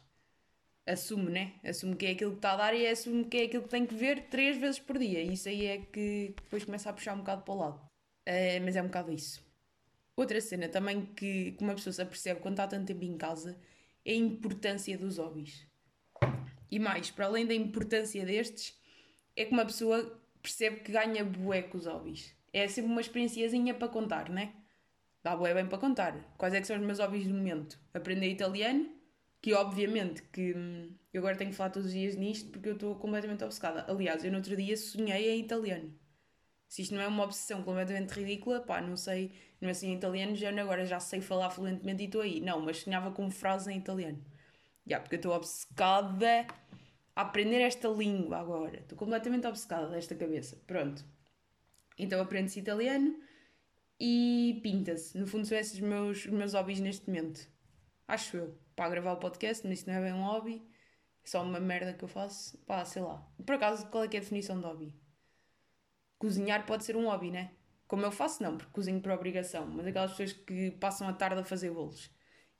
Assume, 0.86 1.30
né? 1.30 1.52
Assume 1.62 1.94
que 1.94 2.06
é 2.06 2.12
aquilo 2.12 2.32
que 2.32 2.38
está 2.38 2.52
a 2.52 2.56
dar 2.56 2.74
e 2.74 2.86
assume 2.86 3.24
que 3.26 3.36
é 3.36 3.44
aquilo 3.44 3.64
que 3.64 3.68
tem 3.68 3.84
que 3.84 3.94
ver 3.94 4.28
três 4.30 4.56
vezes 4.56 4.80
por 4.80 4.98
dia. 4.98 5.20
Isso 5.22 5.50
aí 5.50 5.66
é 5.66 5.78
que 5.78 6.34
depois 6.42 6.64
começa 6.64 6.88
a 6.88 6.92
puxar 6.94 7.12
um 7.12 7.18
bocado 7.18 7.42
para 7.42 7.54
o 7.54 7.58
lado. 7.58 7.76
Uh, 8.26 8.64
mas 8.64 8.74
é 8.74 8.82
um 8.82 8.86
bocado 8.86 9.12
isso. 9.12 9.44
Outra 10.16 10.40
cena 10.40 10.66
também 10.66 11.04
que, 11.14 11.52
que 11.52 11.62
uma 11.62 11.74
pessoa 11.74 11.92
se 11.92 12.00
apercebe 12.00 12.40
quando 12.40 12.54
está 12.54 12.66
tanto 12.66 12.86
tempo 12.86 13.04
em 13.04 13.18
casa 13.18 13.60
é 14.02 14.12
a 14.12 14.16
importância 14.16 14.96
dos 14.96 15.18
hobbies. 15.18 15.66
E 16.70 16.78
mais, 16.78 17.10
para 17.10 17.26
além 17.26 17.44
da 17.46 17.54
importância 17.54 18.24
destes, 18.24 18.74
é 19.36 19.44
que 19.44 19.52
uma 19.52 19.66
pessoa 19.66 20.19
percebe 20.42 20.80
que 20.80 20.92
ganha 20.92 21.24
bué 21.24 21.62
com 21.62 21.78
os 21.78 21.86
hobbies. 21.86 22.34
É 22.52 22.66
sempre 22.68 22.90
uma 22.90 23.00
experienciazinha 23.00 23.74
para 23.74 23.88
contar, 23.88 24.28
né? 24.28 24.52
Dá 25.22 25.36
bué 25.36 25.54
bem 25.54 25.66
para 25.66 25.78
contar. 25.78 26.14
Quais 26.36 26.54
é 26.54 26.60
que 26.60 26.66
são 26.66 26.76
os 26.76 26.82
meus 26.82 26.98
hobbies 26.98 27.26
do 27.26 27.34
momento? 27.34 27.78
Aprender 27.92 28.28
italiano, 28.28 28.88
que 29.40 29.52
obviamente 29.52 30.22
que 30.22 30.54
hum, 30.54 30.92
eu 31.12 31.20
agora 31.20 31.36
tenho 31.36 31.50
que 31.50 31.56
falar 31.56 31.70
todos 31.70 31.88
os 31.88 31.94
dias 31.94 32.16
nisto 32.16 32.50
porque 32.50 32.68
eu 32.68 32.74
estou 32.74 32.94
completamente 32.96 33.44
obcecada. 33.44 33.84
Aliás, 33.88 34.24
eu 34.24 34.30
no 34.30 34.38
outro 34.38 34.56
dia 34.56 34.76
sonhei 34.76 35.30
em 35.30 35.40
italiano. 35.40 35.94
Se 36.68 36.82
isto 36.82 36.94
não 36.94 37.02
é 37.02 37.08
uma 37.08 37.24
obsessão 37.24 37.62
completamente 37.62 38.12
ridícula, 38.12 38.60
pá, 38.60 38.80
não 38.80 38.96
sei, 38.96 39.32
não 39.60 39.68
é 39.68 39.72
assim 39.72 39.88
em 39.88 39.96
italiano, 39.96 40.36
já 40.36 40.50
agora 40.60 40.86
já 40.86 41.00
sei 41.00 41.20
falar 41.20 41.50
fluentemente 41.50 42.02
e 42.04 42.06
estou 42.06 42.20
aí. 42.20 42.40
Não, 42.40 42.60
mas 42.60 42.78
sonhava 42.78 43.10
com 43.10 43.30
frases 43.30 43.66
em 43.66 43.76
italiano. 43.76 44.24
Já, 44.86 44.96
yeah, 44.96 45.02
porque 45.02 45.16
eu 45.16 45.18
estou 45.18 45.34
obcecada 45.34 46.46
a 47.20 47.22
aprender 47.22 47.60
esta 47.60 47.88
língua 47.88 48.38
agora. 48.38 48.80
Estou 48.80 48.96
completamente 48.96 49.46
obcecada 49.46 49.88
desta 49.88 50.14
cabeça. 50.14 50.56
Pronto. 50.66 51.04
Então 51.98 52.20
aprende-se 52.20 52.60
italiano 52.60 53.18
e 53.98 54.60
pinta-se. 54.62 55.16
No 55.18 55.26
fundo, 55.26 55.46
são 55.46 55.58
esses 55.58 55.74
os 55.74 55.80
meus, 55.80 56.24
os 56.24 56.32
meus 56.32 56.54
hobbies 56.54 56.80
neste 56.80 57.06
momento. 57.06 57.48
Acho 58.08 58.36
eu. 58.36 58.58
Para 58.74 58.90
gravar 58.90 59.12
o 59.12 59.18
podcast, 59.18 59.66
mas 59.66 59.80
isso 59.80 59.88
não 59.88 59.96
é 59.96 60.02
bem 60.02 60.12
um 60.12 60.22
hobby. 60.22 60.62
É 61.22 61.28
só 61.28 61.42
uma 61.42 61.60
merda 61.60 61.92
que 61.92 62.02
eu 62.02 62.08
faço. 62.08 62.56
Pá, 62.66 62.84
sei 62.84 63.02
lá. 63.02 63.26
Por 63.44 63.54
acaso, 63.54 63.86
qual 63.88 64.04
é, 64.04 64.06
é 64.06 64.16
a 64.16 64.20
definição 64.20 64.58
de 64.58 64.66
hobby? 64.66 65.00
cozinhar 66.20 66.66
pode 66.66 66.84
ser 66.84 66.96
um 66.96 67.06
hobby, 67.06 67.30
né? 67.30 67.50
Como 67.88 68.04
eu 68.04 68.12
faço, 68.12 68.42
não, 68.42 68.56
porque 68.56 68.70
cozinho 68.72 69.00
por 69.00 69.10
obrigação, 69.10 69.66
mas 69.66 69.86
aquelas 69.86 70.12
pessoas 70.12 70.32
que 70.34 70.70
passam 70.72 71.08
a 71.08 71.12
tarde 71.14 71.40
a 71.40 71.44
fazer 71.44 71.70
bolos. 71.70 72.10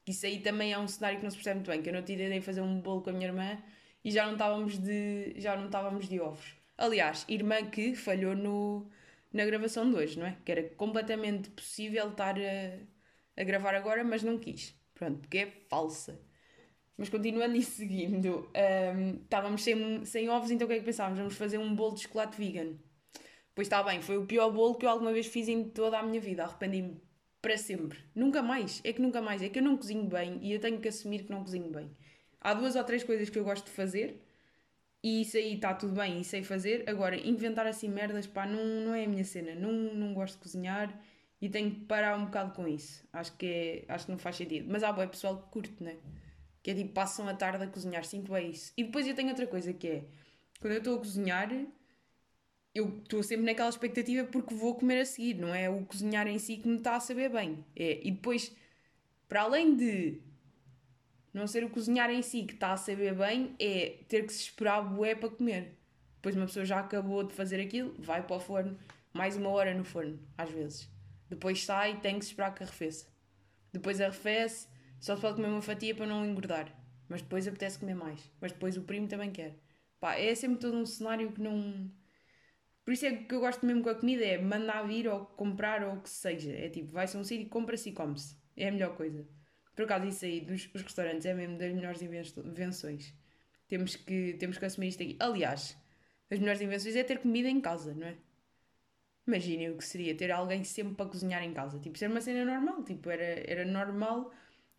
Isso 0.06 0.26
aí 0.26 0.40
também 0.40 0.72
é 0.72 0.78
um 0.78 0.88
cenário 0.88 1.18
que 1.18 1.24
não 1.24 1.30
se 1.30 1.36
percebe 1.36 1.56
muito 1.56 1.70
bem, 1.70 1.82
que 1.82 1.88
eu 1.90 1.92
não 1.92 2.02
tive 2.02 2.24
ideia 2.24 2.40
de 2.40 2.44
fazer 2.44 2.62
um 2.62 2.80
bolo 2.80 3.02
com 3.02 3.10
a 3.10 3.12
minha 3.12 3.28
irmã 3.28 3.62
e 4.04 4.10
já 4.10 4.26
não 4.26 4.32
estávamos 4.32 4.78
de, 4.78 5.34
já 5.36 5.56
não 5.56 5.66
estávamos 5.66 6.08
de 6.08 6.20
ovos. 6.20 6.54
Aliás, 6.76 7.24
irmã 7.28 7.64
que 7.70 7.94
falhou 7.94 8.34
no, 8.34 8.90
na 9.32 9.44
gravação 9.44 9.88
de 9.90 9.96
hoje, 9.96 10.18
não 10.18 10.26
é? 10.26 10.36
Que 10.44 10.52
era 10.52 10.62
completamente 10.70 11.50
possível 11.50 12.10
estar 12.10 12.36
a, 12.38 13.40
a 13.40 13.44
gravar 13.44 13.74
agora, 13.74 14.02
mas 14.02 14.22
não 14.22 14.38
quis. 14.38 14.74
Pronto, 14.94 15.20
porque 15.20 15.38
é 15.38 15.46
falsa. 15.68 16.20
Mas 16.96 17.08
continuando 17.08 17.56
e 17.56 17.62
seguindo, 17.62 18.50
um, 18.96 19.22
estávamos 19.22 19.62
sem, 19.62 20.04
sem 20.04 20.28
ovos, 20.28 20.50
então 20.50 20.66
o 20.66 20.68
que 20.68 20.76
é 20.76 20.78
que 20.78 20.84
pensávamos? 20.84 21.18
Vamos 21.18 21.34
fazer 21.36 21.58
um 21.58 21.74
bolo 21.74 21.94
de 21.94 22.02
chocolate 22.02 22.36
vegan. 22.36 22.74
Pois 23.54 23.66
está 23.66 23.82
bem, 23.82 24.00
foi 24.00 24.16
o 24.16 24.26
pior 24.26 24.50
bolo 24.50 24.76
que 24.76 24.86
eu 24.86 24.90
alguma 24.90 25.12
vez 25.12 25.26
fiz 25.26 25.48
em 25.48 25.64
toda 25.64 25.98
a 25.98 26.02
minha 26.02 26.20
vida. 26.20 26.44
Arrependi-me 26.44 27.00
para 27.42 27.56
sempre. 27.56 27.98
Nunca 28.14 28.42
mais. 28.42 28.80
É 28.84 28.92
que 28.92 29.00
nunca 29.02 29.20
mais. 29.20 29.42
É 29.42 29.48
que 29.48 29.58
eu 29.58 29.62
não 29.62 29.76
cozinho 29.76 30.04
bem 30.04 30.38
e 30.42 30.52
eu 30.52 30.60
tenho 30.60 30.80
que 30.80 30.88
assumir 30.88 31.24
que 31.24 31.30
não 31.30 31.42
cozinho 31.42 31.70
bem. 31.70 31.90
Há 32.40 32.54
duas 32.54 32.76
ou 32.76 32.84
três 32.84 33.04
coisas 33.04 33.28
que 33.30 33.38
eu 33.38 33.44
gosto 33.44 33.66
de 33.66 33.70
fazer, 33.72 34.22
E 35.02 35.22
isso 35.22 35.36
aí 35.36 35.54
está 35.54 35.74
tudo 35.74 35.94
bem 35.94 36.20
e 36.20 36.24
sei 36.24 36.42
fazer. 36.44 36.84
Agora, 36.88 37.16
inventar 37.16 37.66
assim 37.66 37.88
merdas, 37.88 38.26
pá, 38.26 38.46
não, 38.46 38.64
não 38.86 38.94
é 38.94 39.04
a 39.04 39.08
minha 39.08 39.24
cena. 39.24 39.54
Não, 39.54 39.72
não 39.72 40.14
gosto 40.14 40.34
de 40.36 40.42
cozinhar 40.42 40.98
e 41.40 41.48
tenho 41.48 41.70
que 41.74 41.80
parar 41.86 42.16
um 42.18 42.26
bocado 42.26 42.52
com 42.54 42.68
isso. 42.68 43.06
Acho 43.12 43.32
que, 43.36 43.46
é, 43.88 43.92
acho 43.92 44.06
que 44.06 44.12
não 44.12 44.18
faz 44.18 44.36
sentido. 44.36 44.66
Mas 44.70 44.82
há 44.82 44.92
boa 44.92 45.06
pessoal 45.08 45.38
que 45.42 45.48
curte, 45.50 45.82
né? 45.82 45.96
Que 46.62 46.72
é 46.72 46.74
tipo, 46.74 46.92
passam 46.94 47.28
a 47.28 47.34
tarde 47.34 47.64
a 47.64 47.68
cozinhar, 47.68 48.04
sinto 48.04 48.32
bem 48.32 48.50
isso. 48.50 48.72
E 48.76 48.84
depois 48.84 49.06
eu 49.06 49.14
tenho 49.14 49.30
outra 49.30 49.46
coisa 49.46 49.72
que 49.72 49.88
é, 49.88 50.04
quando 50.60 50.74
eu 50.74 50.78
estou 50.80 50.96
a 50.96 50.98
cozinhar, 50.98 51.50
eu 52.74 52.98
estou 53.02 53.22
sempre 53.22 53.46
naquela 53.46 53.68
expectativa 53.68 54.24
porque 54.28 54.54
vou 54.54 54.74
comer 54.76 55.00
a 55.00 55.04
seguir, 55.04 55.34
não 55.34 55.54
é 55.54 55.68
o 55.68 55.84
cozinhar 55.84 56.26
em 56.26 56.38
si 56.38 56.56
que 56.58 56.68
me 56.68 56.76
está 56.76 56.96
a 56.96 57.00
saber 57.00 57.30
bem. 57.30 57.64
É, 57.74 58.00
e 58.06 58.10
depois, 58.10 58.54
para 59.28 59.42
além 59.42 59.76
de 59.76 60.20
não 61.32 61.46
ser 61.46 61.64
o 61.64 61.70
cozinhar 61.70 62.10
em 62.10 62.22
si 62.22 62.44
que 62.44 62.54
está 62.54 62.72
a 62.72 62.76
saber 62.76 63.14
bem, 63.14 63.54
é 63.58 63.98
ter 64.08 64.26
que 64.26 64.32
se 64.32 64.42
esperar 64.42 64.82
bué 64.82 65.14
para 65.14 65.30
comer. 65.30 65.78
Depois 66.16 66.36
uma 66.36 66.46
pessoa 66.46 66.64
já 66.64 66.80
acabou 66.80 67.24
de 67.24 67.32
fazer 67.34 67.60
aquilo, 67.60 67.94
vai 67.98 68.22
para 68.22 68.36
o 68.36 68.40
forno, 68.40 68.78
mais 69.12 69.36
uma 69.36 69.48
hora 69.50 69.74
no 69.74 69.84
forno, 69.84 70.18
às 70.36 70.50
vezes. 70.50 70.88
Depois 71.28 71.64
sai 71.64 71.92
e 71.92 71.96
tem 72.00 72.18
que 72.18 72.24
se 72.24 72.32
esperar 72.32 72.54
que 72.54 72.62
arrefeça. 72.62 73.06
Depois 73.72 74.00
arrefece, 74.00 74.68
só 74.98 75.14
se 75.14 75.22
pode 75.22 75.36
comer 75.36 75.48
uma 75.48 75.62
fatia 75.62 75.94
para 75.94 76.06
não 76.06 76.26
engordar. 76.26 76.76
Mas 77.08 77.22
depois 77.22 77.46
apetece 77.48 77.78
comer 77.78 77.94
mais. 77.94 78.20
Mas 78.40 78.52
depois 78.52 78.76
o 78.76 78.82
primo 78.82 79.08
também 79.08 79.30
quer. 79.30 79.56
Pá, 79.98 80.16
é 80.16 80.34
sempre 80.34 80.58
todo 80.58 80.76
um 80.76 80.86
cenário 80.86 81.32
que 81.32 81.40
não. 81.40 81.90
Por 82.84 82.92
isso 82.92 83.06
é 83.06 83.12
que 83.12 83.34
eu 83.34 83.40
gosto 83.40 83.64
mesmo 83.64 83.82
com 83.82 83.90
a 83.90 83.94
comida, 83.94 84.24
é 84.24 84.38
mandar 84.38 84.82
vir 84.86 85.08
ou 85.08 85.24
comprar 85.26 85.82
ou 85.84 85.94
o 85.94 86.00
que 86.00 86.10
seja. 86.10 86.52
É 86.52 86.68
tipo, 86.68 86.92
vai-se 86.92 87.16
a 87.16 87.20
um 87.20 87.24
sítio, 87.24 87.48
compra-se 87.48 87.90
e 87.90 87.92
come-se. 87.92 88.36
É 88.56 88.68
a 88.68 88.72
melhor 88.72 88.96
coisa. 88.96 89.26
Por 89.80 89.84
acaso, 89.84 90.04
isso 90.04 90.26
aí 90.26 90.42
dos 90.42 90.68
os 90.74 90.82
restaurantes 90.82 91.24
é 91.24 91.32
mesmo 91.32 91.56
das 91.56 91.72
melhores 91.72 92.02
invenções. 92.02 93.14
Temos 93.66 93.96
que, 93.96 94.34
temos 94.34 94.58
que 94.58 94.64
assumir 94.66 94.88
isto 94.88 95.02
aqui. 95.02 95.16
Aliás, 95.18 95.74
as 96.30 96.38
melhores 96.38 96.60
invenções 96.60 96.94
é 96.96 97.02
ter 97.02 97.20
comida 97.20 97.48
em 97.48 97.58
casa, 97.62 97.94
não 97.94 98.06
é? 98.06 98.14
Imaginem 99.26 99.70
o 99.70 99.78
que 99.78 99.84
seria 99.86 100.14
ter 100.14 100.30
alguém 100.30 100.64
sempre 100.64 100.94
para 100.96 101.06
cozinhar 101.06 101.42
em 101.42 101.54
casa. 101.54 101.78
Tipo, 101.78 101.96
ser 101.96 102.10
uma 102.10 102.20
cena 102.20 102.44
normal. 102.44 102.84
Tipo, 102.84 103.08
era, 103.08 103.24
era 103.50 103.64
normal 103.64 104.30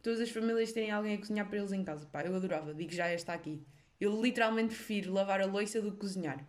todas 0.04 0.22
as 0.22 0.30
famílias 0.30 0.72
terem 0.72 0.92
alguém 0.92 1.16
a 1.16 1.18
cozinhar 1.18 1.50
para 1.50 1.58
eles 1.58 1.72
em 1.72 1.84
casa. 1.84 2.06
Pá, 2.06 2.22
eu 2.22 2.36
adorava. 2.36 2.72
Digo 2.72 2.94
já 2.94 3.08
esta 3.08 3.34
aqui. 3.34 3.66
Eu 4.00 4.22
literalmente 4.22 4.76
prefiro 4.76 5.12
lavar 5.12 5.42
a 5.42 5.48
louça 5.48 5.82
do 5.82 5.94
que 5.94 5.98
cozinhar. 5.98 6.48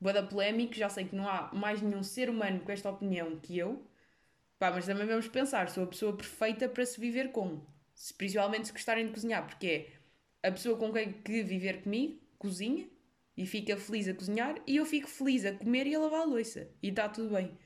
Boa 0.00 0.14
da 0.14 0.22
polémico, 0.22 0.72
já 0.72 0.88
sei 0.88 1.04
que 1.04 1.14
não 1.14 1.28
há 1.28 1.52
mais 1.52 1.82
nenhum 1.82 2.02
ser 2.02 2.30
humano 2.30 2.60
com 2.60 2.72
esta 2.72 2.88
opinião 2.88 3.38
que 3.40 3.58
eu. 3.58 3.86
Pá, 4.58 4.70
mas 4.70 4.86
também 4.86 5.06
vamos 5.06 5.28
pensar, 5.28 5.68
sou 5.68 5.84
a 5.84 5.86
pessoa 5.86 6.16
perfeita 6.16 6.66
para 6.66 6.86
se 6.86 6.98
viver 6.98 7.30
com 7.30 7.73
principalmente 8.16 8.66
se 8.66 8.72
gostarem 8.72 9.06
de 9.06 9.12
cozinhar, 9.12 9.46
porque 9.46 9.88
é 10.42 10.48
a 10.48 10.52
pessoa 10.52 10.78
com 10.78 10.92
quem 10.92 11.12
que 11.12 11.42
viver 11.42 11.82
comigo 11.82 12.20
cozinha 12.38 12.88
e 13.36 13.46
fica 13.46 13.76
feliz 13.76 14.06
a 14.08 14.14
cozinhar 14.14 14.60
e 14.66 14.76
eu 14.76 14.86
fico 14.86 15.08
feliz 15.08 15.44
a 15.44 15.52
comer 15.52 15.86
e 15.86 15.94
a 15.94 15.98
lavar 15.98 16.20
a 16.20 16.24
louça 16.24 16.68
e 16.82 16.88
está 16.88 17.08
tudo 17.08 17.34
bem. 17.34 17.56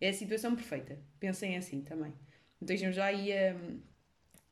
É 0.00 0.10
a 0.10 0.12
situação 0.12 0.54
perfeita. 0.54 0.98
Pensem 1.18 1.56
assim 1.56 1.80
também. 1.82 2.12
Estejam 2.60 2.92
já 2.92 3.06
aí 3.06 3.32
a 3.32 3.56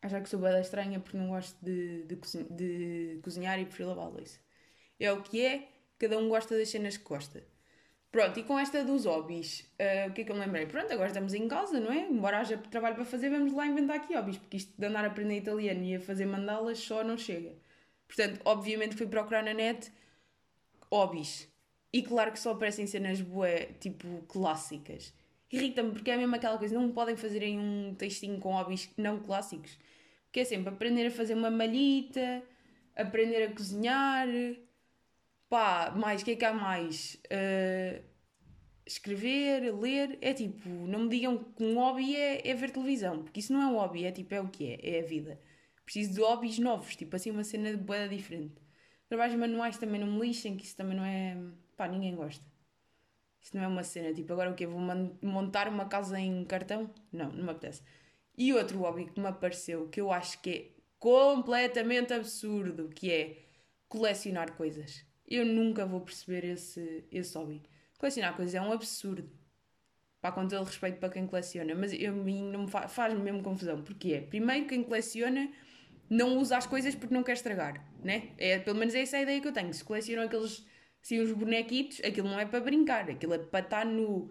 achar 0.03 0.23
que 0.23 0.29
sou 0.29 0.41
bela 0.41 0.61
estranha 0.61 0.99
porque 1.00 1.17
não 1.17 1.29
gosto 1.29 1.57
de, 1.62 2.05
de, 2.05 2.17
de 2.50 3.21
cozinhar 3.23 3.59
e 3.61 3.67
prefiro 3.67 3.91
lavar 3.91 4.07
a 4.07 4.09
louça. 4.09 4.38
É 4.99 5.12
o 5.12 5.23
que 5.23 5.45
é, 5.45 5.69
cada 5.99 6.19
um 6.19 6.29
gosta 6.29 6.57
das 6.57 6.69
cenas 6.69 6.97
que 6.97 7.05
gosta. 7.05 7.45
Pronto, 8.14 8.38
e 8.38 8.44
com 8.44 8.56
esta 8.56 8.85
dos 8.85 9.06
hobbies, 9.06 9.68
uh, 9.73 10.09
o 10.09 10.12
que 10.12 10.21
é 10.21 10.25
que 10.25 10.30
eu 10.30 10.37
me 10.37 10.42
lembrei? 10.42 10.66
Pronto, 10.66 10.92
agora 10.92 11.09
estamos 11.09 11.35
em 11.35 11.49
casa, 11.49 11.80
não 11.80 11.90
é? 11.90 12.06
Embora 12.09 12.38
haja 12.38 12.56
trabalho 12.56 12.94
para 12.94 13.04
fazer, 13.04 13.28
vamos 13.28 13.52
lá 13.52 13.66
inventar 13.66 13.97
aqui 13.97 14.14
hobbies, 14.14 14.38
porque 14.38 14.56
isto 14.56 14.73
de 14.78 14.87
andar 14.87 15.02
a 15.04 15.09
aprender 15.09 15.38
italiano 15.38 15.83
e 15.83 15.97
a 15.97 16.00
fazer 16.00 16.25
mandalas 16.25 16.78
só 16.78 17.02
não 17.02 17.18
chega. 17.18 17.56
Portanto, 18.06 18.40
obviamente 18.44 18.94
fui 18.94 19.09
procurar 19.09 19.42
na 19.42 19.52
net 19.52 19.90
hobbies. 20.92 21.52
E 21.92 22.04
claro 22.04 22.30
que 22.30 22.38
só 22.38 22.52
aparecem 22.52 22.87
cenas 22.87 23.21
bué, 23.21 23.71
tipo, 23.80 24.23
clássicas. 24.28 25.12
Irrita-me 25.50 25.90
porque 25.90 26.12
é 26.12 26.16
mesmo 26.16 26.37
aquela 26.37 26.56
coisa, 26.56 26.73
não 26.73 26.92
podem 26.92 27.16
fazer 27.16 27.42
em 27.42 27.59
um 27.59 27.97
textinho 27.97 28.38
com 28.38 28.52
hobbies 28.52 28.88
não 28.97 29.18
clássicos. 29.18 29.76
Que 30.30 30.38
é 30.38 30.44
sempre 30.44 30.68
aprender 30.68 31.09
a 31.09 31.11
fazer 31.11 31.35
uma 31.35 31.50
malhita, 31.50 32.44
aprender 32.94 33.42
a 33.42 33.50
cozinhar, 33.50 34.28
Pá, 35.48 35.92
mais, 35.96 36.22
o 36.22 36.24
que 36.24 36.32
é 36.32 36.36
que 36.36 36.44
há 36.44 36.52
mais? 36.52 37.20
Uh, 37.26 38.02
escrever, 38.86 39.72
ler, 39.74 40.18
é 40.20 40.32
tipo, 40.34 40.68
não 40.68 41.00
me 41.00 41.08
digam 41.08 41.38
que 41.38 41.62
um 41.64 41.76
hobby 41.76 42.16
é, 42.16 42.48
é 42.48 42.54
ver 42.54 42.70
televisão, 42.70 43.22
porque 43.22 43.40
isso 43.40 43.52
não 43.52 43.62
é 43.62 43.66
um 43.66 43.76
hobby, 43.76 44.04
é 44.04 44.12
tipo, 44.12 44.34
é 44.34 44.40
o 44.40 44.48
que 44.48 44.72
é, 44.72 44.96
é 44.96 45.00
a 45.00 45.06
vida. 45.06 45.40
Preciso 45.84 46.14
de 46.14 46.20
hobbies 46.20 46.58
novos, 46.58 46.96
tipo 46.96 47.14
assim, 47.16 47.30
uma 47.30 47.44
cena 47.44 47.70
de 47.70 47.76
boa 47.76 48.08
diferente. 48.08 48.54
Trabalhos 49.08 49.36
manuais 49.36 49.78
também 49.78 50.00
não 50.00 50.06
me 50.08 50.26
lixem, 50.26 50.56
que 50.56 50.64
isso 50.64 50.76
também 50.76 50.96
não 50.96 51.04
é. 51.04 51.36
pá, 51.76 51.88
ninguém 51.88 52.14
gosta. 52.14 52.44
Isso 53.40 53.56
não 53.56 53.64
é 53.64 53.68
uma 53.68 53.84
cena, 53.84 54.12
tipo, 54.14 54.32
agora 54.32 54.50
o 54.50 54.54
quê? 54.54 54.66
Vou 54.66 54.80
montar 55.22 55.68
uma 55.68 55.86
casa 55.86 56.18
em 56.18 56.44
cartão? 56.44 56.90
Não, 57.12 57.30
não 57.30 57.44
me 57.44 57.50
apetece. 57.50 57.82
E 58.36 58.52
outro 58.54 58.78
hobby 58.78 59.06
que 59.06 59.20
me 59.20 59.26
apareceu, 59.26 59.88
que 59.88 60.00
eu 60.00 60.10
acho 60.10 60.40
que 60.40 60.50
é 60.50 60.70
completamente 60.98 62.12
absurdo, 62.14 62.88
que 62.88 63.12
é 63.12 63.38
colecionar 63.88 64.56
coisas. 64.56 65.04
Eu 65.26 65.45
nunca 65.45 65.87
vou 65.87 66.00
perceber 66.00 66.45
esse, 66.45 67.04
esse 67.11 67.37
hobby. 67.37 67.62
Colecionar 67.99 68.37
coisas 68.37 68.54
é 68.54 68.61
um 68.61 68.73
absurdo. 68.73 69.31
Pá, 70.21 70.33
com 70.33 70.47
todo 70.49 70.64
respeito 70.64 70.99
para 70.99 71.11
quem 71.11 71.26
coleciona, 71.26 71.75
mas 71.75 71.93
eu, 71.93 72.12
não 72.14 72.66
faz, 72.66 72.93
faz-me 72.93 73.21
mesmo 73.21 73.43
confusão. 73.43 73.83
Porque 73.83 74.14
é, 74.14 74.21
primeiro, 74.21 74.66
quem 74.66 74.83
coleciona 74.83 75.50
não 76.09 76.38
usa 76.38 76.57
as 76.57 76.66
coisas 76.66 76.95
porque 76.95 77.14
não 77.14 77.23
quer 77.23 77.33
estragar, 77.33 77.85
né? 78.02 78.31
É, 78.38 78.59
pelo 78.59 78.78
menos 78.78 78.95
é 78.95 79.00
essa 79.00 79.16
a 79.16 79.23
ideia 79.23 79.40
que 79.40 79.49
eu 79.49 79.52
tenho. 79.52 79.73
Se 79.73 79.85
colecionam 79.85 80.25
aqueles, 80.25 80.64
assim, 81.02 81.21
os 81.21 81.33
bonequitos, 81.33 82.00
aquilo 82.04 82.28
não 82.28 82.38
é 82.38 82.47
para 82.47 82.61
brincar, 82.61 83.11
aquilo 83.11 83.35
é 83.35 83.38
para 83.38 83.61
estar 83.61 83.85
no, 83.85 84.31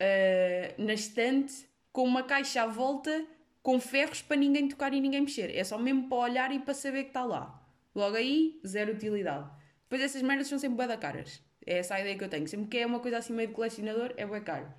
uh, 0.00 0.82
na 0.82 0.94
estante 0.94 1.68
com 1.92 2.04
uma 2.04 2.22
caixa 2.22 2.62
à 2.62 2.66
volta 2.66 3.26
com 3.62 3.80
ferros 3.80 4.22
para 4.22 4.36
ninguém 4.36 4.68
tocar 4.68 4.94
e 4.94 5.00
ninguém 5.00 5.22
mexer. 5.22 5.54
É 5.54 5.64
só 5.64 5.76
mesmo 5.76 6.08
para 6.08 6.18
olhar 6.18 6.52
e 6.52 6.60
para 6.60 6.72
saber 6.72 7.02
que 7.04 7.08
está 7.08 7.24
lá. 7.24 7.60
Logo 7.94 8.14
aí, 8.14 8.60
zero 8.64 8.92
utilidade. 8.92 9.50
Depois 9.86 10.02
essas 10.02 10.20
merdas 10.22 10.48
são 10.48 10.58
sempre 10.58 10.76
bué 10.76 10.86
da 10.88 10.96
caras. 10.96 11.40
É 11.64 11.78
essa 11.78 11.94
a 11.94 12.00
ideia 12.00 12.18
que 12.18 12.24
eu 12.24 12.28
tenho. 12.28 12.46
Sempre 12.48 12.66
que 12.66 12.78
é 12.78 12.86
uma 12.86 12.98
coisa 12.98 13.18
assim 13.18 13.32
meio 13.32 13.48
de 13.48 13.54
colecionador, 13.54 14.12
é 14.16 14.26
bué 14.26 14.40
caro. 14.40 14.72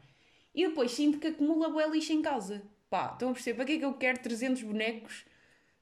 E 0.54 0.68
depois 0.68 0.92
sinto 0.92 1.18
que 1.18 1.28
acumula 1.28 1.70
bué 1.70 1.88
lixo 1.88 2.12
em 2.12 2.22
casa. 2.22 2.62
Pá, 2.90 3.12
estão 3.14 3.30
a 3.30 3.34
perceber? 3.34 3.56
Para 3.56 3.66
que 3.66 3.72
é 3.74 3.78
que 3.80 3.86
eu 3.86 3.94
quero 3.94 4.20
300 4.20 4.64
bonecos, 4.64 5.26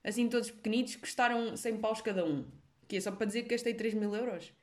assim 0.03 0.29
todos 0.29 0.51
pequenitos, 0.51 0.95
que 0.95 1.01
custaram 1.01 1.57
100 1.57 1.77
paus 1.77 2.01
cada 2.01 2.23
um? 2.23 2.45
Que 2.87 2.97
é 2.97 3.01
só 3.01 3.11
para 3.11 3.25
dizer 3.25 3.43
que 3.43 3.49
gastei 3.49 3.73
3 3.73 3.95
mil 3.95 4.15
euros. 4.15 4.53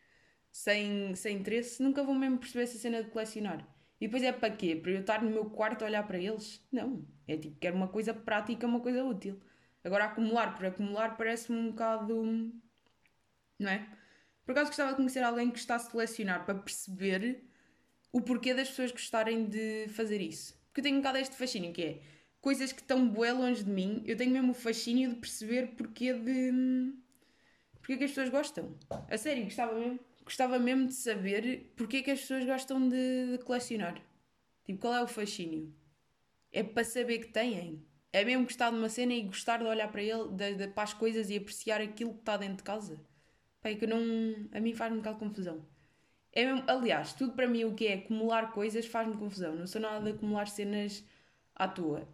Sem, 0.52 1.14
sem 1.14 1.38
interesse, 1.38 1.83
nunca 1.83 2.04
vou 2.04 2.14
mesmo 2.14 2.38
perceber 2.38 2.64
essa 2.64 2.78
cena 2.78 3.02
de 3.02 3.11
colecionar. 3.11 3.66
E 4.00 4.07
depois 4.07 4.23
é 4.23 4.33
para 4.33 4.54
quê? 4.54 4.76
Para 4.76 4.92
eu 4.92 5.00
estar 5.00 5.23
no 5.23 5.31
meu 5.31 5.47
quarto 5.47 5.83
a 5.83 5.87
olhar 5.87 6.07
para 6.07 6.19
eles? 6.19 6.61
Não. 6.71 7.07
É 7.26 7.37
tipo, 7.37 7.57
quero 7.59 7.76
uma 7.76 7.88
coisa 7.88 8.12
prática, 8.12 8.66
uma 8.66 8.81
coisa 8.81 9.04
útil. 9.04 9.40
Agora, 9.85 10.04
acumular 10.07 10.57
por 10.57 10.66
acumular 10.66 11.16
parece-me 11.16 11.59
um 11.59 11.71
bocado. 11.71 12.52
Não 13.59 13.71
é? 13.71 13.88
Por 14.52 14.59
acaso 14.59 14.71
gostava 14.71 14.90
de 14.90 14.97
conhecer 14.97 15.23
alguém 15.23 15.50
que 15.50 15.59
está 15.59 15.76
a 15.76 15.78
selecionar 15.78 16.44
para 16.44 16.54
perceber 16.54 17.42
o 18.12 18.21
porquê 18.21 18.52
das 18.52 18.68
pessoas 18.68 18.92
gostarem 18.92 19.47
de 19.47 19.88
fazer 19.88 20.21
isso. 20.21 20.52
Porque 20.66 20.80
eu 20.80 20.82
tenho 20.82 20.97
um 20.97 21.00
bocado 21.00 21.16
este 21.16 21.35
fascínio 21.37 21.73
que 21.73 21.82
é 21.82 22.02
coisas 22.38 22.71
que 22.71 22.82
estão 22.82 23.09
bué 23.09 23.32
longe 23.32 23.64
de 23.64 23.71
mim, 23.71 24.02
eu 24.04 24.14
tenho 24.14 24.30
mesmo 24.30 24.50
o 24.50 24.54
fascínio 24.54 25.09
de 25.09 25.16
perceber 25.16 25.68
porquê 25.68 26.12
de. 26.12 26.92
porquê 27.76 27.97
que 27.97 28.04
as 28.04 28.11
pessoas 28.11 28.28
gostam. 28.28 28.76
A 29.09 29.16
sério, 29.16 29.44
gostava 29.44 29.73
mesmo, 29.73 30.00
gostava 30.23 30.59
mesmo 30.59 30.87
de 30.87 30.94
saber 30.97 31.73
porquê 31.75 32.02
que 32.02 32.11
as 32.11 32.21
pessoas 32.21 32.44
gostam 32.44 32.87
de, 32.90 33.38
de 33.38 33.44
colecionar. 33.44 34.02
Tipo, 34.66 34.80
qual 34.80 34.94
é 34.94 35.02
o 35.02 35.09
fascínio? 35.09 35.75
É 36.52 36.62
para 36.62 36.85
saber 36.85 37.21
que 37.21 37.28
têm. 37.28 37.82
É 38.12 38.23
mesmo 38.23 38.44
gostar 38.44 38.68
de 38.68 38.76
uma 38.76 38.90
cena 38.90 39.14
e 39.14 39.23
gostar 39.23 39.61
de 39.61 39.64
olhar 39.64 39.90
para 39.90 40.02
ele, 40.02 40.28
de, 40.28 40.54
de, 40.56 40.68
para 40.68 40.82
as 40.82 40.92
coisas 40.92 41.30
e 41.30 41.38
apreciar 41.38 41.80
aquilo 41.80 42.12
que 42.12 42.21
está 42.21 42.37
dentro 42.37 42.56
de 42.56 42.62
casa. 42.64 43.00
Pai, 43.62 43.76
que 43.76 43.87
não. 43.87 44.00
A 44.52 44.61
mim 44.61 44.75
faz-me 44.75 44.99
um 44.99 45.02
de 45.02 45.14
confusão. 45.19 45.64
É 46.33 46.45
mesmo, 46.45 46.64
aliás, 46.66 47.12
tudo 47.12 47.35
para 47.35 47.47
mim 47.47 47.64
o 47.64 47.75
que 47.75 47.87
é 47.87 47.95
acumular 47.95 48.52
coisas 48.52 48.87
faz-me 48.87 49.16
confusão. 49.16 49.54
Não 49.54 49.66
sou 49.66 49.81
nada 49.81 50.02
de 50.04 50.16
acumular 50.16 50.49
cenas 50.49 51.04
à 51.54 51.69
toa. 51.69 52.09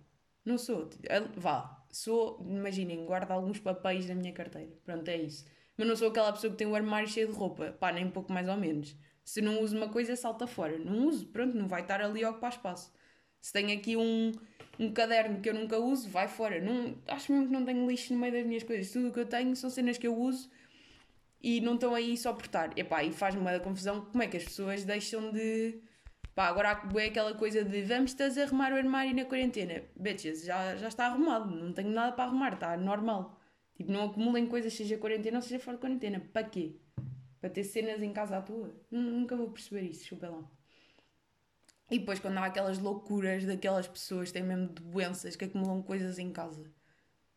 Não 0.45 0.59
sou. 0.59 0.91
Vá, 1.37 1.85
sou, 1.91 2.45
imaginem, 2.49 3.05
guardo 3.07 3.31
alguns 3.31 3.59
papéis 3.61 4.07
na 4.09 4.15
minha 4.15 4.33
carteira. 4.33 4.73
Pronto, 4.85 5.09
é 5.09 5.17
isso. 5.17 5.47
Mas 5.77 5.87
não 5.87 5.97
sou 5.97 6.09
aquela 6.09 6.33
pessoa 6.33 6.51
que 6.51 6.59
tem 6.59 6.67
o 6.67 6.75
armário 6.75 7.09
cheio 7.09 7.29
de 7.29 7.35
roupa. 7.35 7.73
Pá, 7.73 7.93
nem 7.93 8.05
um 8.05 8.11
pouco 8.11 8.33
mais 8.33 8.49
ou 8.49 8.57
menos. 8.57 8.97
Se 9.25 9.41
não 9.41 9.61
uso 9.63 9.77
uma 9.77 9.89
coisa, 9.89 10.17
salta 10.17 10.47
fora. 10.47 10.79
Não 10.79 11.07
uso, 11.07 11.27
pronto, 11.29 11.57
não 11.57 11.69
vai 11.69 11.83
estar 11.83 12.01
ali 12.03 12.25
a 12.25 12.31
ocupar 12.31 12.51
espaço. 12.51 12.93
Se 13.41 13.53
tenho 13.53 13.77
aqui 13.79 13.97
um, 13.97 14.33
um 14.79 14.93
caderno 14.93 15.41
que 15.41 15.49
eu 15.49 15.55
nunca 15.55 15.79
uso, 15.79 16.09
vai 16.09 16.29
fora. 16.29 16.61
Não, 16.61 16.97
acho 17.07 17.33
mesmo 17.33 17.47
que 17.47 17.53
não 17.53 17.65
tenho 17.65 17.87
lixo 17.89 18.13
no 18.13 18.19
meio 18.19 18.33
das 18.33 18.47
minhas 18.47 18.65
coisas. 18.65 18.91
Tudo 18.93 19.09
o 19.09 19.13
que 19.13 19.21
eu 19.21 19.27
tenho 19.27 19.55
são 19.57 19.71
cenas 19.71 19.97
que 19.99 20.07
eu 20.07 20.17
uso 20.17 20.51
e 21.43 21.61
não 21.61 21.75
estão 21.75 21.95
aí 21.95 22.17
só 22.17 22.33
por 22.33 22.47
estar. 22.47 22.77
Epá, 22.77 23.05
e 23.05 23.13
faz-me 23.13 23.41
uma 23.41 23.59
confusão 23.61 24.05
como 24.07 24.23
é 24.23 24.27
que 24.27 24.37
as 24.37 24.45
pessoas 24.45 24.85
deixam 24.85 25.31
de. 25.31 25.81
Pá, 26.35 26.47
agora 26.47 26.81
é 26.97 27.07
aquela 27.07 27.35
coisa 27.35 27.65
de 27.65 27.83
vamos 27.83 28.13
estás 28.13 28.39
a 28.39 28.45
arrumar 28.45 28.73
o 28.73 28.77
armário 28.77 29.15
na 29.15 29.25
quarentena. 29.25 29.83
Bitches, 29.97 30.45
já, 30.45 30.77
já 30.77 30.89
está 30.89 31.07
arrumado, 31.07 31.51
não 31.55 31.73
tenho 31.73 31.91
nada 31.91 32.13
para 32.13 32.25
arrumar, 32.25 32.55
está 32.55 32.77
normal. 32.77 33.41
Tipo, 33.77 33.93
não 33.93 34.05
acumulem 34.07 34.47
coisas, 34.47 34.73
seja 34.73 34.99
quarentena 34.99 35.39
ou 35.39 35.43
seja 35.43 35.59
fora 35.59 35.77
de 35.77 35.81
quarentena. 35.81 36.21
Para 36.33 36.45
quê? 36.45 36.77
Para 37.41 37.51
ter 37.51 37.65
cenas 37.65 38.03
em 38.03 38.13
casa 38.13 38.39
à 38.39 38.43
tua. 38.43 38.75
Nunca 38.91 39.37
vou 39.37 39.51
perceber 39.51 39.83
isso, 39.83 40.05
chupa 40.05 40.29
lá. 40.29 40.45
E 41.91 41.99
depois 41.99 42.19
quando 42.19 42.39
há 42.39 42.45
aquelas 42.45 42.79
loucuras 42.79 43.45
daquelas 43.45 43.87
pessoas 43.87 44.29
que 44.29 44.35
têm 44.35 44.43
mesmo 44.43 44.69
doenças 44.69 45.37
que 45.37 45.45
acumulam 45.45 45.83
coisas 45.83 46.19
em 46.19 46.31
casa. 46.31 46.71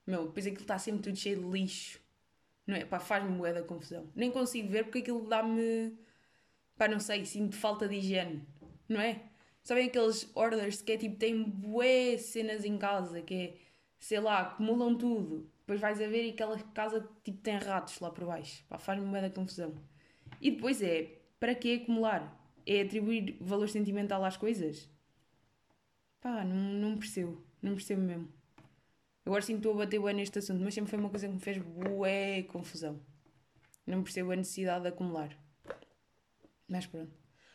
Meu, 0.05 0.27
depois 0.27 0.46
aquilo 0.46 0.63
está 0.63 0.77
sempre 0.77 1.03
tudo 1.03 1.15
cheio 1.15 1.39
de 1.39 1.48
lixo. 1.48 2.00
Não 2.65 2.75
é? 2.75 2.86
Pá, 2.86 3.00
faz-me 3.00 3.30
moeda 3.32 3.62
da 3.62 3.68
confusão. 3.68 4.10
Nem 4.15 4.32
consigo 4.32 4.70
ver 4.70 4.84
porque 4.86 5.00
aquilo 5.00 5.27
dá-me. 5.27 5.98
Pá, 6.77 6.88
não 6.88 7.00
sei, 7.00 7.25
sinto 7.25 7.56
falta 7.56 7.88
de 7.88 7.96
higiene. 7.96 8.46
Não 8.88 9.00
é? 9.01 9.22
Sabem 9.63 9.88
aqueles 9.88 10.30
orders 10.36 10.82
que 10.82 10.91
é 10.94 10.98
tipo, 10.98 11.18
tem 11.18 11.44
bué 11.44 12.18
cenas 12.18 12.65
em 12.65 12.77
casa, 12.77 13.22
que 13.22 13.34
é, 13.34 13.58
sei 14.00 14.20
lá, 14.20 14.41
acumulam 14.41 14.98
tudo. 14.98 15.50
Depois 15.60 15.80
vais 15.80 16.01
a 16.01 16.08
ver 16.08 16.25
e 16.25 16.32
aquela 16.32 16.58
casa 16.74 17.08
tipo 17.24 17.39
tem 17.41 17.58
ratos 17.58 18.00
lá 18.00 18.10
por 18.10 18.25
baixo. 18.25 18.65
Pá, 18.68 18.77
faz-me 18.77 19.06
moeda 19.06 19.30
da 19.30 19.36
confusão. 19.36 19.75
E 20.39 20.51
depois 20.51 20.82
é, 20.82 21.20
para 21.39 21.56
que 21.56 21.75
acumular? 21.75 22.39
É 22.65 22.82
atribuir 22.82 23.38
valor 23.41 23.68
sentimental 23.70 24.24
às 24.24 24.38
coisas? 24.38 24.89
Pá, 26.22 26.44
não, 26.44 26.56
não 26.56 26.98
percebo. 26.98 27.44
Não 27.62 27.74
percebo 27.74 28.01
mesmo. 28.01 28.40
Agora 29.25 29.42
sim 29.42 29.56
estou 29.56 29.74
a 29.74 29.78
bater 29.78 30.01
bem 30.01 30.16
neste 30.16 30.40
assunto, 30.40 30.63
mas 30.63 30.74
sempre 30.74 30.90
foi 30.90 31.00
uma 31.00 31.10
coisa 31.10 31.28
que 31.28 31.34
me 31.34 31.40
fez 31.40 31.58
bué 31.58 32.44
confusão. 32.44 33.00
Não 33.86 34.04
percebo 34.04 34.32
a 34.32 34.36
necessidade 34.36 34.84
de 34.84 34.88
acumular. 34.90 35.38
Mas 36.68 36.86
pronto. 36.86 37.12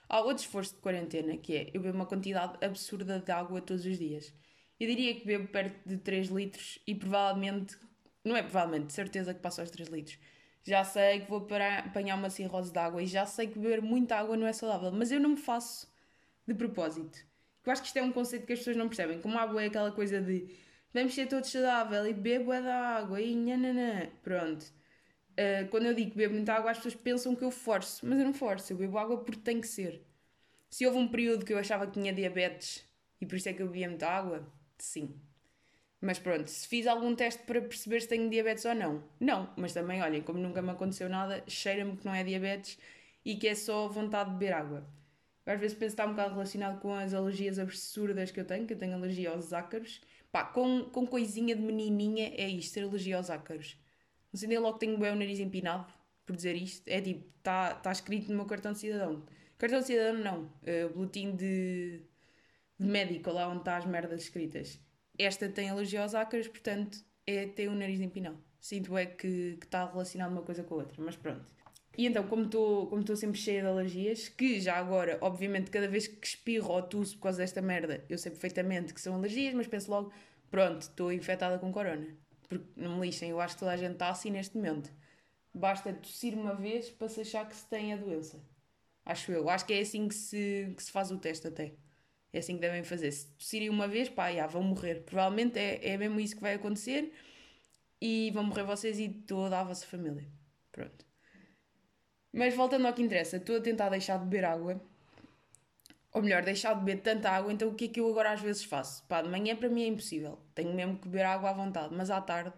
Há 0.08 0.20
outro 0.20 0.44
esforço 0.44 0.74
de 0.74 0.80
quarentena, 0.80 1.36
que 1.36 1.56
é 1.56 1.70
eu 1.74 1.80
bebo 1.80 1.96
uma 1.96 2.06
quantidade 2.06 2.64
absurda 2.64 3.18
de 3.18 3.32
água 3.32 3.60
todos 3.60 3.84
os 3.84 3.98
dias. 3.98 4.32
Eu 4.78 4.86
diria 4.86 5.14
que 5.14 5.26
bebo 5.26 5.48
perto 5.48 5.88
de 5.88 5.96
3 5.96 6.28
litros 6.28 6.78
e 6.86 6.94
provavelmente, 6.94 7.76
não 8.24 8.36
é 8.36 8.42
provavelmente, 8.42 8.86
de 8.86 8.92
certeza 8.92 9.34
que 9.34 9.40
passo 9.40 9.60
aos 9.60 9.70
3 9.70 9.88
litros. 9.88 10.18
Já 10.62 10.84
sei 10.84 11.20
que 11.20 11.30
vou 11.30 11.42
para 11.42 11.80
apanhar 11.80 12.16
uma 12.16 12.30
cirrose 12.30 12.72
de 12.72 12.78
água 12.78 13.02
e 13.02 13.06
já 13.06 13.24
sei 13.26 13.48
que 13.48 13.58
beber 13.58 13.80
muita 13.82 14.16
água 14.16 14.36
não 14.36 14.46
é 14.46 14.52
saudável, 14.52 14.92
mas 14.92 15.10
eu 15.10 15.18
não 15.18 15.30
me 15.30 15.36
faço 15.36 15.90
de 16.46 16.54
propósito. 16.54 17.18
Eu 17.64 17.72
acho 17.72 17.82
que 17.82 17.88
isto 17.88 17.96
é 17.96 18.02
um 18.02 18.12
conceito 18.12 18.46
que 18.46 18.52
as 18.52 18.60
pessoas 18.60 18.76
não 18.76 18.86
percebem. 18.86 19.20
Como 19.20 19.36
a 19.38 19.42
água 19.42 19.62
é 19.62 19.66
aquela 19.66 19.90
coisa 19.90 20.20
de 20.20 20.48
vamos 20.96 21.14
ser 21.14 21.26
todos 21.26 21.50
saudável 21.50 22.06
e 22.06 22.14
bebo 22.14 22.52
é 22.52 22.62
da 22.62 22.74
água 22.96 23.20
e 23.20 23.36
nananã. 23.36 24.08
Pronto. 24.22 24.64
Uh, 25.32 25.68
quando 25.70 25.86
eu 25.86 25.94
digo 25.94 26.12
que 26.12 26.16
bebo 26.16 26.34
muita 26.34 26.54
água, 26.54 26.70
as 26.70 26.78
pessoas 26.78 26.94
pensam 26.94 27.36
que 27.36 27.44
eu 27.44 27.50
forço, 27.50 28.06
mas 28.06 28.18
eu 28.18 28.24
não 28.24 28.32
forço, 28.32 28.72
eu 28.72 28.78
bebo 28.78 28.96
água 28.98 29.18
porque 29.18 29.40
tem 29.40 29.60
que 29.60 29.68
ser. 29.68 30.02
Se 30.70 30.86
houve 30.86 30.98
um 30.98 31.08
período 31.08 31.44
que 31.44 31.52
eu 31.52 31.58
achava 31.58 31.86
que 31.86 31.92
tinha 31.92 32.12
diabetes 32.12 32.84
e 33.20 33.26
por 33.26 33.36
isso 33.36 33.48
é 33.48 33.52
que 33.52 33.62
eu 33.62 33.66
bebia 33.66 33.88
muita 33.88 34.08
água, 34.08 34.46
sim. 34.78 35.14
Mas 36.00 36.18
pronto, 36.18 36.48
se 36.48 36.66
fiz 36.66 36.86
algum 36.86 37.14
teste 37.14 37.42
para 37.42 37.60
perceber 37.60 38.00
se 38.00 38.08
tenho 38.08 38.30
diabetes 38.30 38.64
ou 38.64 38.74
não, 38.74 39.02
não. 39.20 39.52
Mas 39.56 39.72
também, 39.72 40.02
olhem, 40.02 40.22
como 40.22 40.38
nunca 40.38 40.62
me 40.62 40.70
aconteceu 40.70 41.08
nada, 41.08 41.42
cheira-me 41.46 41.96
que 41.96 42.04
não 42.04 42.14
é 42.14 42.24
diabetes 42.24 42.78
e 43.24 43.36
que 43.36 43.48
é 43.48 43.54
só 43.54 43.88
vontade 43.88 44.30
de 44.30 44.36
beber 44.36 44.54
água. 44.54 44.86
Eu 45.44 45.52
às 45.52 45.60
vezes 45.60 45.76
penso 45.76 45.94
que 45.94 46.00
está 46.00 46.06
um 46.06 46.10
bocado 46.10 46.34
relacionado 46.34 46.80
com 46.80 46.94
as 46.94 47.14
alergias 47.14 47.58
absurdas 47.58 48.30
que 48.30 48.40
eu 48.40 48.44
tenho, 48.44 48.66
que 48.66 48.74
eu 48.74 48.78
tenho 48.78 48.94
alergia 48.94 49.30
aos 49.30 49.52
ácaros. 49.52 50.00
Pá, 50.32 50.44
com, 50.44 50.84
com 50.84 51.06
coisinha 51.06 51.54
de 51.54 51.62
menininha 51.62 52.32
é 52.36 52.48
isto, 52.48 52.78
alergia 52.78 53.16
aos 53.16 53.30
ácaros. 53.30 53.76
Não 54.32 54.38
sei 54.38 54.48
nem 54.48 54.58
logo 54.58 54.78
tenho 54.78 54.98
bem 54.98 55.12
o 55.12 55.16
nariz 55.16 55.38
empinado 55.40 55.92
por 56.24 56.36
dizer 56.36 56.54
isto. 56.56 56.86
É 56.88 57.00
tipo, 57.00 57.26
está 57.38 57.74
tá 57.74 57.92
escrito 57.92 58.28
no 58.30 58.36
meu 58.36 58.46
cartão 58.46 58.72
de 58.72 58.78
cidadão. 58.78 59.24
Cartão 59.58 59.80
de 59.80 59.86
cidadão 59.86 60.18
não, 60.22 60.42
uh, 60.44 60.92
boletim 60.94 61.34
de, 61.34 62.02
de 62.78 62.86
médico, 62.86 63.30
lá 63.30 63.48
onde 63.48 63.60
está 63.60 63.76
as 63.76 63.86
merdas 63.86 64.22
escritas 64.22 64.78
esta 65.18 65.48
tem 65.48 65.70
alergia 65.70 66.02
aos 66.02 66.14
ácaros, 66.14 66.48
portanto, 66.48 66.98
é 67.26 67.46
ter 67.46 67.68
o 67.68 67.74
nariz 67.74 68.00
empinado. 68.00 68.38
Sinto 68.60 68.96
é 68.96 69.06
que 69.06 69.58
está 69.62 69.86
relacionado 69.86 70.32
uma 70.32 70.42
coisa 70.42 70.62
com 70.62 70.74
a 70.74 70.78
outra, 70.78 71.02
mas 71.02 71.16
pronto. 71.16 71.44
E 71.96 72.06
então, 72.06 72.26
como 72.26 72.44
estou 72.44 72.86
como 72.88 73.16
sempre 73.16 73.38
cheia 73.38 73.62
de 73.62 73.68
alergias, 73.68 74.28
que 74.28 74.60
já 74.60 74.76
agora, 74.76 75.18
obviamente, 75.22 75.70
cada 75.70 75.88
vez 75.88 76.06
que 76.06 76.26
espirro 76.26 76.70
ou 76.70 76.82
tuço 76.82 77.16
por 77.16 77.24
causa 77.24 77.38
desta 77.38 77.62
merda, 77.62 78.04
eu 78.08 78.18
sei 78.18 78.30
perfeitamente 78.30 78.92
que 78.92 79.00
são 79.00 79.14
alergias, 79.14 79.54
mas 79.54 79.66
penso 79.66 79.90
logo, 79.90 80.12
pronto, 80.50 80.82
estou 80.82 81.10
infectada 81.10 81.58
com 81.58 81.72
corona. 81.72 82.06
Porque 82.48 82.66
não 82.76 82.98
me 82.98 83.06
lixem, 83.06 83.30
eu 83.30 83.40
acho 83.40 83.54
que 83.54 83.60
toda 83.60 83.72
a 83.72 83.76
gente 83.76 83.92
está 83.94 84.10
assim 84.10 84.30
neste 84.30 84.56
momento. 84.56 84.92
Basta 85.54 85.92
tossir 85.94 86.34
uma 86.34 86.54
vez 86.54 86.90
para 86.90 87.08
se 87.08 87.22
achar 87.22 87.48
que 87.48 87.56
se 87.56 87.66
tem 87.66 87.92
a 87.94 87.96
doença. 87.96 88.38
Acho 89.04 89.32
eu. 89.32 89.48
Acho 89.48 89.64
que 89.66 89.72
é 89.72 89.80
assim 89.80 90.08
que 90.08 90.14
se, 90.14 90.74
que 90.76 90.82
se 90.82 90.90
faz 90.92 91.10
o 91.10 91.18
teste 91.18 91.46
até. 91.48 91.74
É 92.32 92.38
assim 92.40 92.56
que 92.56 92.60
devem 92.60 92.84
fazer. 92.84 93.10
Se 93.12 93.26
tossirem 93.38 93.70
uma 93.70 93.88
vez, 93.88 94.08
pá, 94.10 94.32
já, 94.32 94.46
vão 94.46 94.62
morrer. 94.62 95.02
Provavelmente 95.04 95.58
é, 95.58 95.92
é 95.92 95.96
mesmo 95.96 96.20
isso 96.20 96.36
que 96.36 96.42
vai 96.42 96.54
acontecer 96.54 97.12
e 98.00 98.30
vão 98.32 98.44
morrer 98.44 98.64
vocês 98.64 98.98
e 99.00 99.08
toda 99.08 99.60
a 99.60 99.64
vossa 99.64 99.86
família. 99.86 100.26
Pronto. 100.72 101.05
Mas 102.32 102.54
voltando 102.54 102.86
ao 102.86 102.92
que 102.92 103.02
interessa, 103.02 103.36
estou 103.38 103.56
a 103.56 103.60
tentar 103.60 103.88
deixar 103.88 104.18
de 104.18 104.24
beber 104.24 104.44
água. 104.44 104.80
Ou 106.12 106.22
melhor, 106.22 106.42
deixar 106.42 106.74
de 106.74 106.80
beber 106.80 107.02
tanta 107.02 107.30
água, 107.30 107.52
então 107.52 107.68
o 107.68 107.74
que 107.74 107.86
é 107.86 107.88
que 107.88 108.00
eu 108.00 108.08
agora 108.08 108.32
às 108.32 108.40
vezes 108.40 108.64
faço? 108.64 109.04
Pá, 109.06 109.22
de 109.22 109.28
manhã 109.28 109.54
para 109.54 109.68
mim 109.68 109.82
é 109.84 109.86
impossível. 109.86 110.38
Tenho 110.54 110.74
mesmo 110.74 110.98
que 110.98 111.08
beber 111.08 111.26
água 111.26 111.50
à 111.50 111.52
vontade. 111.52 111.94
Mas 111.94 112.10
à 112.10 112.20
tarde 112.20 112.52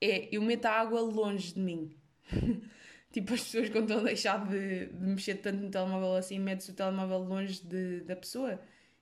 é, 0.00 0.28
eu 0.34 0.42
meto 0.42 0.66
a 0.66 0.72
água 0.72 1.00
longe 1.00 1.54
de 1.54 1.60
mim. 1.60 1.96
tipo, 3.12 3.34
as 3.34 3.42
pessoas 3.42 3.68
quando 3.68 3.84
estão 3.84 4.00
a 4.00 4.04
deixar 4.04 4.48
de, 4.48 4.86
de 4.86 5.06
mexer 5.06 5.36
tanto 5.36 5.58
no 5.58 5.70
telemóvel 5.70 6.14
assim, 6.14 6.38
metes 6.38 6.68
o 6.68 6.74
telemóvel 6.74 7.18
longe 7.18 7.62
de, 7.66 8.00
da 8.00 8.16
pessoa 8.16 8.60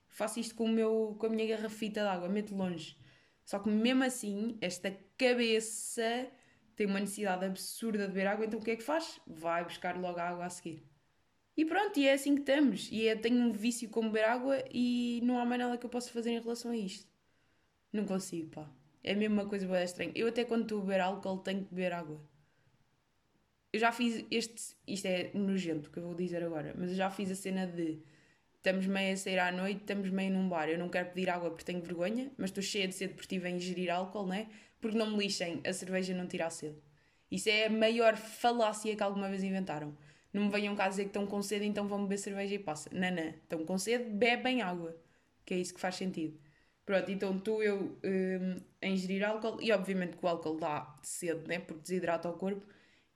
faço 0.09 0.39
isto 0.39 0.55
com, 0.55 0.65
o 0.65 0.67
meu, 0.67 1.15
com 1.17 1.27
a 1.27 1.29
minha 1.29 1.47
garrafita 1.47 2.01
de 2.01 2.07
água, 2.07 2.27
meto 2.27 2.53
longe. 2.55 2.97
Só 3.45 3.59
que 3.59 3.69
mesmo 3.69 4.03
assim, 4.03 4.57
esta 4.59 4.91
cabeça 5.17 6.27
tem 6.79 6.87
uma 6.87 7.01
necessidade 7.01 7.43
absurda 7.43 8.07
de 8.07 8.13
beber 8.13 8.27
água, 8.27 8.45
então 8.45 8.57
o 8.57 8.63
que 8.63 8.71
é 8.71 8.75
que 8.77 8.83
faz? 8.83 9.19
Vai 9.27 9.65
buscar 9.65 9.99
logo 9.99 10.17
a 10.17 10.29
água 10.29 10.45
a 10.45 10.49
seguir. 10.49 10.81
E 11.57 11.65
pronto, 11.65 11.99
e 11.99 12.07
é 12.07 12.13
assim 12.13 12.35
que 12.35 12.39
estamos. 12.39 12.87
E 12.89 13.05
é, 13.05 13.17
tenho 13.17 13.35
um 13.35 13.51
vício 13.51 13.89
com 13.89 14.03
beber 14.03 14.23
água 14.23 14.63
e 14.73 15.19
não 15.25 15.37
há 15.37 15.45
mais 15.45 15.59
nada 15.59 15.77
que 15.77 15.85
eu 15.85 15.89
possa 15.89 16.09
fazer 16.09 16.29
em 16.29 16.39
relação 16.39 16.71
a 16.71 16.77
isto. 16.77 17.05
Não 17.91 18.05
consigo, 18.05 18.51
pá. 18.51 18.71
É 19.03 19.13
mesmo 19.13 19.33
uma 19.33 19.45
coisa 19.45 19.67
bem 19.67 19.83
estranha. 19.83 20.13
Eu 20.15 20.29
até 20.29 20.45
quando 20.45 20.61
estou 20.61 20.79
a 20.79 20.81
beber 20.83 21.01
álcool 21.01 21.39
tenho 21.39 21.65
que 21.65 21.75
beber 21.75 21.91
água. 21.91 22.25
Eu 23.73 23.79
já 23.81 23.91
fiz 23.91 24.25
este. 24.31 24.73
Isto 24.87 25.05
é 25.07 25.31
nojento 25.33 25.91
que 25.91 25.99
eu 25.99 26.03
vou 26.03 26.15
dizer 26.15 26.41
agora, 26.41 26.73
mas 26.77 26.91
eu 26.91 26.95
já 26.95 27.09
fiz 27.09 27.29
a 27.29 27.35
cena 27.35 27.67
de 27.67 28.01
estamos 28.55 28.87
meio 28.87 29.13
a 29.13 29.17
sair 29.17 29.39
à 29.39 29.51
noite, 29.51 29.81
estamos 29.81 30.09
meio 30.09 30.31
num 30.31 30.47
bar. 30.47 30.69
Eu 30.69 30.79
não 30.79 30.87
quero 30.87 31.09
pedir 31.09 31.29
água 31.29 31.49
porque 31.49 31.65
tenho 31.65 31.81
vergonha, 31.81 32.31
mas 32.37 32.51
estou 32.51 32.63
cheia 32.63 32.87
de 32.87 32.95
sede 32.95 33.15
porque 33.15 33.35
estive 33.35 33.49
a 33.49 33.51
ingerir 33.51 33.89
álcool, 33.89 34.25
né? 34.25 34.47
Porque 34.79 34.97
não 34.97 35.11
me 35.11 35.17
lixem, 35.17 35.61
a 35.65 35.73
cerveja 35.73 36.13
não 36.13 36.27
tira 36.27 36.47
a 36.47 36.49
sede. 36.49 36.77
Isso 37.29 37.49
é 37.49 37.65
a 37.65 37.69
maior 37.69 38.17
falácia 38.17 38.95
que 38.95 39.03
alguma 39.03 39.29
vez 39.29 39.43
inventaram. 39.43 39.95
Não 40.33 40.43
me 40.45 40.49
venham 40.49 40.75
cá 40.75 40.87
dizer 40.87 41.03
que 41.03 41.09
estão 41.09 41.25
com 41.25 41.41
sede, 41.41 41.65
então 41.65 41.87
vão 41.87 42.03
beber 42.03 42.17
cerveja 42.17 42.55
e 42.55 42.59
passa. 42.59 42.89
Não. 42.93 43.29
Estão 43.29 43.65
com 43.65 43.77
sede, 43.77 44.05
bebem 44.05 44.61
água. 44.61 44.95
Que 45.45 45.55
é 45.55 45.57
isso 45.57 45.73
que 45.73 45.79
faz 45.79 45.95
sentido. 45.95 46.39
Pronto, 46.85 47.11
então 47.11 47.37
estou 47.37 47.61
eu 47.61 47.99
a 48.81 48.87
ingerir 48.87 49.23
álcool 49.23 49.61
e 49.61 49.71
obviamente 49.71 50.17
que 50.17 50.25
o 50.25 50.27
álcool 50.27 50.57
dá 50.57 50.97
sede, 51.03 51.47
né? 51.47 51.59
Porque 51.59 51.81
desidrata 51.81 52.29
o 52.29 52.33
corpo. 52.33 52.65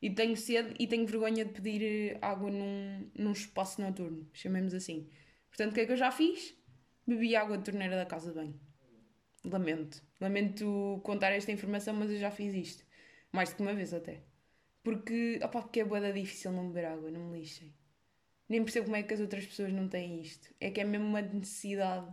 E 0.01 0.09
tenho 0.09 0.35
sede 0.37 0.75
e 0.77 0.85
tenho 0.85 1.07
vergonha 1.07 1.45
de 1.45 1.51
pedir 1.53 1.81
eh, 2.13 2.17
água 2.21 2.51
num, 2.51 3.09
num 3.17 3.31
espaço 3.31 3.81
noturno, 3.81 4.29
chamemos 4.33 4.73
assim. 4.73 5.09
Portanto, 5.47 5.71
o 5.71 5.73
que 5.75 5.81
é 5.81 5.85
que 5.85 5.91
eu 5.93 5.97
já 5.97 6.11
fiz? 6.11 6.53
Bebi 7.07 7.35
água 7.35 7.57
de 7.57 7.63
torneira 7.63 7.95
da 7.95 8.05
casa 8.05 8.29
de 8.29 8.35
banho. 8.35 8.59
Lamento. 9.43 10.01
Lamento 10.19 11.01
contar 11.03 11.31
esta 11.31 11.51
informação, 11.51 11.93
mas 11.93 12.11
eu 12.11 12.17
já 12.17 12.31
fiz 12.31 12.53
isto. 12.53 12.83
Mais 13.31 13.49
do 13.49 13.57
que 13.57 13.61
uma 13.61 13.73
vez 13.73 13.93
até. 13.93 14.21
Porque, 14.83 15.39
opa, 15.43 15.61
porque 15.61 15.81
é 15.81 15.85
boeda 15.85 16.11
difícil 16.13 16.51
não 16.51 16.67
beber 16.67 16.85
água, 16.85 17.11
não 17.11 17.29
me 17.29 17.39
lixem. 17.39 17.73
Nem 18.49 18.63
percebo 18.63 18.85
como 18.85 18.97
é 18.97 19.03
que 19.03 19.13
as 19.13 19.19
outras 19.19 19.45
pessoas 19.45 19.71
não 19.73 19.87
têm 19.87 20.21
isto. 20.21 20.53
É 20.59 20.69
que 20.69 20.81
é 20.81 20.83
mesmo 20.83 21.07
uma 21.07 21.21
necessidade. 21.21 22.07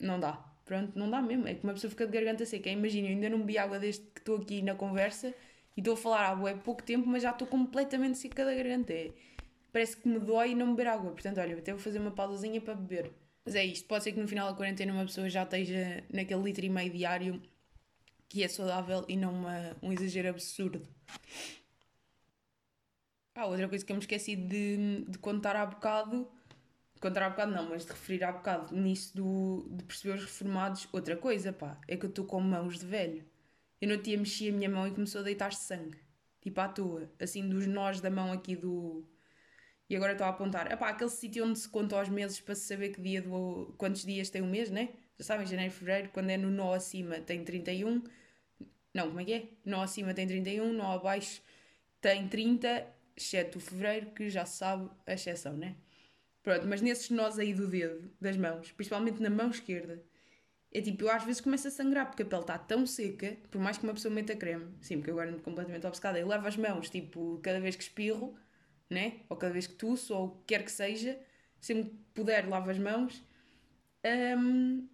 Não 0.00 0.18
dá. 0.18 0.32
Pronto, 0.64 0.98
não 0.98 1.08
dá 1.10 1.22
mesmo. 1.22 1.46
É 1.46 1.54
que 1.54 1.64
uma 1.64 1.74
pessoa 1.74 1.90
fica 1.90 2.06
de 2.06 2.12
garganta 2.12 2.44
seca. 2.44 2.68
Imagina, 2.70 3.08
eu 3.08 3.12
ainda 3.12 3.28
não 3.30 3.40
bebi 3.40 3.58
água 3.58 3.78
desde 3.78 4.02
que 4.06 4.20
estou 4.20 4.36
aqui 4.38 4.62
na 4.62 4.74
conversa 4.74 5.34
e 5.76 5.80
estou 5.80 5.94
a 5.94 5.96
falar 5.96 6.26
água 6.28 6.50
é 6.50 6.54
pouco 6.56 6.82
tempo, 6.82 7.06
mas 7.08 7.22
já 7.22 7.30
estou 7.30 7.46
completamente 7.46 8.18
seca 8.18 8.44
da 8.44 8.54
garganta. 8.54 8.92
É, 8.92 9.12
parece 9.72 9.96
que 9.96 10.08
me 10.08 10.18
dói 10.18 10.54
não 10.54 10.74
beber 10.74 10.88
água. 10.88 11.12
Portanto, 11.12 11.38
olha, 11.38 11.56
até 11.56 11.72
vou 11.72 11.80
fazer 11.80 11.98
uma 12.00 12.10
pausazinha 12.10 12.60
para 12.60 12.74
beber. 12.74 13.12
Mas 13.46 13.54
é 13.54 13.64
isto, 13.64 13.86
pode 13.86 14.02
ser 14.02 14.10
que 14.10 14.18
no 14.20 14.26
final 14.26 14.50
da 14.50 14.56
quarentena 14.56 14.92
uma 14.92 15.04
pessoa 15.04 15.30
já 15.30 15.44
esteja 15.44 16.02
naquele 16.12 16.42
litro 16.42 16.66
e 16.66 16.68
meio 16.68 16.92
diário 16.92 17.40
que 18.28 18.42
é 18.42 18.48
saudável 18.48 19.04
e 19.06 19.16
não 19.16 19.32
uma, 19.32 19.76
um 19.80 19.92
exagero 19.92 20.30
absurdo. 20.30 20.82
Ah, 23.36 23.46
outra 23.46 23.68
coisa 23.68 23.84
que 23.84 23.92
eu 23.92 23.96
me 23.96 24.02
esqueci 24.02 24.34
de, 24.34 25.04
de 25.06 25.18
contar 25.18 25.54
há 25.54 25.64
bocado, 25.64 26.26
contar 27.00 27.22
há 27.22 27.30
bocado 27.30 27.52
não, 27.52 27.68
mas 27.68 27.84
de 27.84 27.92
referir 27.92 28.24
há 28.24 28.32
bocado 28.32 28.74
nisso 28.74 29.16
do, 29.16 29.68
de 29.70 29.84
perceber 29.84 30.14
os 30.14 30.22
reformados, 30.22 30.88
outra 30.92 31.16
coisa, 31.16 31.52
pá, 31.52 31.78
é 31.86 31.96
que 31.96 32.04
eu 32.04 32.10
estou 32.10 32.24
com 32.24 32.40
mãos 32.40 32.80
de 32.80 32.86
velho. 32.86 33.24
Eu 33.80 33.88
não 33.88 34.02
tinha 34.02 34.18
mexido 34.18 34.54
a 34.56 34.58
minha 34.58 34.70
mão 34.70 34.88
e 34.88 34.90
começou 34.90 35.20
a 35.20 35.24
deitar-se 35.24 35.64
sangue, 35.66 35.98
tipo 36.40 36.60
à 36.60 36.66
toa, 36.66 37.08
assim 37.20 37.48
dos 37.48 37.66
nós 37.66 38.00
da 38.00 38.10
mão 38.10 38.32
aqui 38.32 38.56
do, 38.56 39.06
e 39.88 39.96
agora 39.96 40.12
estou 40.12 40.26
a 40.26 40.30
apontar, 40.30 40.70
epá, 40.70 40.88
aquele 40.88 41.10
sítio 41.10 41.44
onde 41.44 41.58
se 41.58 41.68
conta 41.68 41.96
aos 41.96 42.08
meses 42.08 42.40
para 42.40 42.54
se 42.54 42.62
saber 42.62 42.90
que 42.90 43.00
dia 43.00 43.22
do, 43.22 43.74
quantos 43.78 44.04
dias 44.04 44.30
tem 44.30 44.42
o 44.42 44.46
mês, 44.46 44.70
né? 44.70 44.90
Já 45.18 45.24
sabem, 45.24 45.46
janeiro 45.46 45.72
fevereiro, 45.72 46.10
quando 46.12 46.30
é 46.30 46.36
no 46.36 46.50
nó 46.50 46.74
acima 46.74 47.20
tem 47.20 47.44
31. 47.44 48.02
Não, 48.92 49.08
como 49.08 49.20
é 49.20 49.24
que 49.24 49.32
é? 49.32 49.48
Nó 49.64 49.82
acima 49.82 50.12
tem 50.12 50.26
31, 50.26 50.72
nó 50.72 50.92
abaixo 50.92 51.40
tem 52.00 52.28
30 52.28 52.86
exceto 53.16 53.58
o 53.58 53.60
fevereiro, 53.60 54.10
que 54.10 54.28
já 54.28 54.44
se 54.44 54.58
sabe 54.58 54.90
a 55.06 55.14
exceção, 55.14 55.54
né? 55.54 55.74
Pronto, 56.42 56.66
mas 56.66 56.80
nesses 56.80 57.10
nós 57.10 57.38
aí 57.38 57.54
do 57.54 57.66
dedo, 57.66 58.10
das 58.20 58.36
mãos, 58.36 58.70
principalmente 58.72 59.20
na 59.20 59.30
mão 59.30 59.50
esquerda, 59.50 60.02
é 60.70 60.80
tipo, 60.80 61.04
eu 61.04 61.10
às 61.10 61.24
vezes 61.24 61.40
começo 61.40 61.66
a 61.66 61.70
sangrar 61.70 62.06
porque 62.06 62.22
a 62.22 62.26
pele 62.26 62.42
está 62.42 62.58
tão 62.58 62.86
seca, 62.86 63.36
por 63.50 63.60
mais 63.60 63.78
que 63.78 63.84
uma 63.84 63.94
pessoa 63.94 64.12
meta 64.12 64.36
creme, 64.36 64.66
sim, 64.80 64.98
porque 64.98 65.10
eu 65.10 65.18
agora 65.18 65.36
completamente 65.38 65.86
obcecada, 65.86 66.18
eu 66.18 66.28
levo 66.28 66.46
as 66.46 66.56
mãos, 66.56 66.90
tipo, 66.90 67.40
cada 67.42 67.58
vez 67.58 67.74
que 67.74 67.82
espirro, 67.82 68.36
né? 68.88 69.20
Ou 69.28 69.36
cada 69.36 69.52
vez 69.52 69.66
que 69.66 69.74
tuço, 69.74 70.14
ou 70.14 70.26
o 70.26 70.30
que 70.30 70.44
quer 70.46 70.64
que 70.64 70.70
seja, 70.70 71.18
sempre 71.60 71.90
que 71.90 71.96
puder, 72.14 72.48
lavo 72.48 72.70
as 72.70 72.78
mãos. 72.78 73.22
Um, 74.38 74.86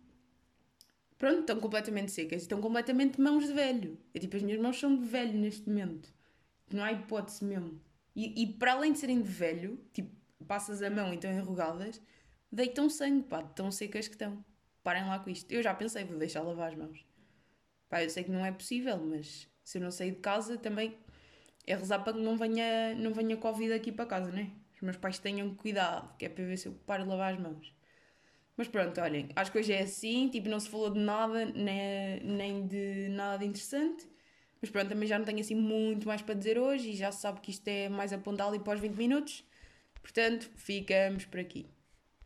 pronto, 1.18 1.40
estão 1.40 1.60
completamente 1.60 2.10
secas. 2.10 2.42
Estão 2.42 2.60
completamente 2.60 3.20
mãos 3.20 3.46
de 3.46 3.52
velho. 3.52 3.98
É 4.14 4.18
tipo, 4.18 4.36
as 4.36 4.42
minhas 4.42 4.60
mãos 4.60 4.78
são 4.78 4.96
de 4.96 5.04
velho 5.04 5.38
neste 5.38 5.68
momento. 5.68 6.12
Não 6.72 6.82
há 6.82 6.92
hipótese 6.92 7.44
mesmo. 7.44 7.80
E, 8.14 8.42
e 8.42 8.46
para 8.46 8.72
além 8.72 8.92
de 8.92 8.98
serem 8.98 9.22
de 9.22 9.28
velho, 9.28 9.78
tipo, 9.92 10.10
passas 10.46 10.82
a 10.82 10.90
mão 10.90 11.12
e 11.12 11.14
estão 11.14 11.32
enrugadas, 11.32 12.00
deitam 12.50 12.88
sangue, 12.90 13.22
pá, 13.24 13.42
de 13.42 13.54
tão 13.54 13.70
secas 13.70 14.08
que 14.08 14.14
estão. 14.14 14.44
Parem 14.82 15.06
lá 15.06 15.18
com 15.18 15.30
isto. 15.30 15.50
Eu 15.50 15.62
já 15.62 15.74
pensei, 15.74 16.04
vou 16.04 16.18
deixar 16.18 16.42
lavar 16.42 16.72
as 16.72 16.76
mãos. 16.76 17.06
Pá, 17.88 18.02
eu 18.02 18.10
sei 18.10 18.24
que 18.24 18.30
não 18.30 18.44
é 18.44 18.50
possível, 18.50 18.98
mas 18.98 19.48
se 19.62 19.78
eu 19.78 19.82
não 19.82 19.90
sair 19.90 20.12
de 20.12 20.20
casa 20.20 20.56
também 20.58 20.96
é 21.66 21.74
rezar 21.74 22.00
para 22.00 22.14
que 22.14 22.20
não 22.20 22.36
venha, 22.36 22.94
não 22.94 23.12
venha 23.12 23.36
Covid 23.36 23.72
aqui 23.72 23.92
para 23.92 24.06
casa, 24.06 24.30
né? 24.30 24.50
Os 24.74 24.82
meus 24.82 24.96
pais 24.96 25.18
tenham 25.18 25.54
cuidado, 25.54 26.16
que 26.16 26.24
é 26.26 26.28
para 26.28 26.44
ver 26.44 26.56
se 26.56 26.66
eu 26.66 26.72
paro 26.86 27.04
de 27.04 27.08
lavar 27.10 27.34
as 27.34 27.40
mãos. 27.40 27.72
Mas 28.56 28.68
pronto, 28.68 29.00
olhem, 29.00 29.28
acho 29.34 29.50
que 29.52 29.58
hoje 29.58 29.72
é 29.72 29.82
assim, 29.82 30.28
tipo, 30.28 30.48
não 30.48 30.60
se 30.60 30.68
falou 30.68 30.90
de 30.90 31.00
nada, 31.00 31.46
nem, 31.46 32.20
nem 32.22 32.66
de 32.66 33.08
nada 33.10 33.44
interessante. 33.44 34.06
Mas 34.60 34.70
pronto, 34.70 34.88
também 34.88 35.08
já 35.08 35.18
não 35.18 35.24
tenho 35.24 35.40
assim 35.40 35.54
muito 35.54 36.06
mais 36.06 36.22
para 36.22 36.34
dizer 36.34 36.58
hoje 36.58 36.90
e 36.90 36.96
já 36.96 37.10
se 37.10 37.20
sabe 37.22 37.40
que 37.40 37.50
isto 37.50 37.66
é 37.68 37.88
mais 37.88 38.12
apontado 38.12 38.54
e 38.54 38.60
pós 38.60 38.78
20 38.80 38.94
minutos. 38.96 39.44
Portanto, 40.00 40.50
ficamos 40.56 41.24
por 41.24 41.40
aqui. 41.40 41.66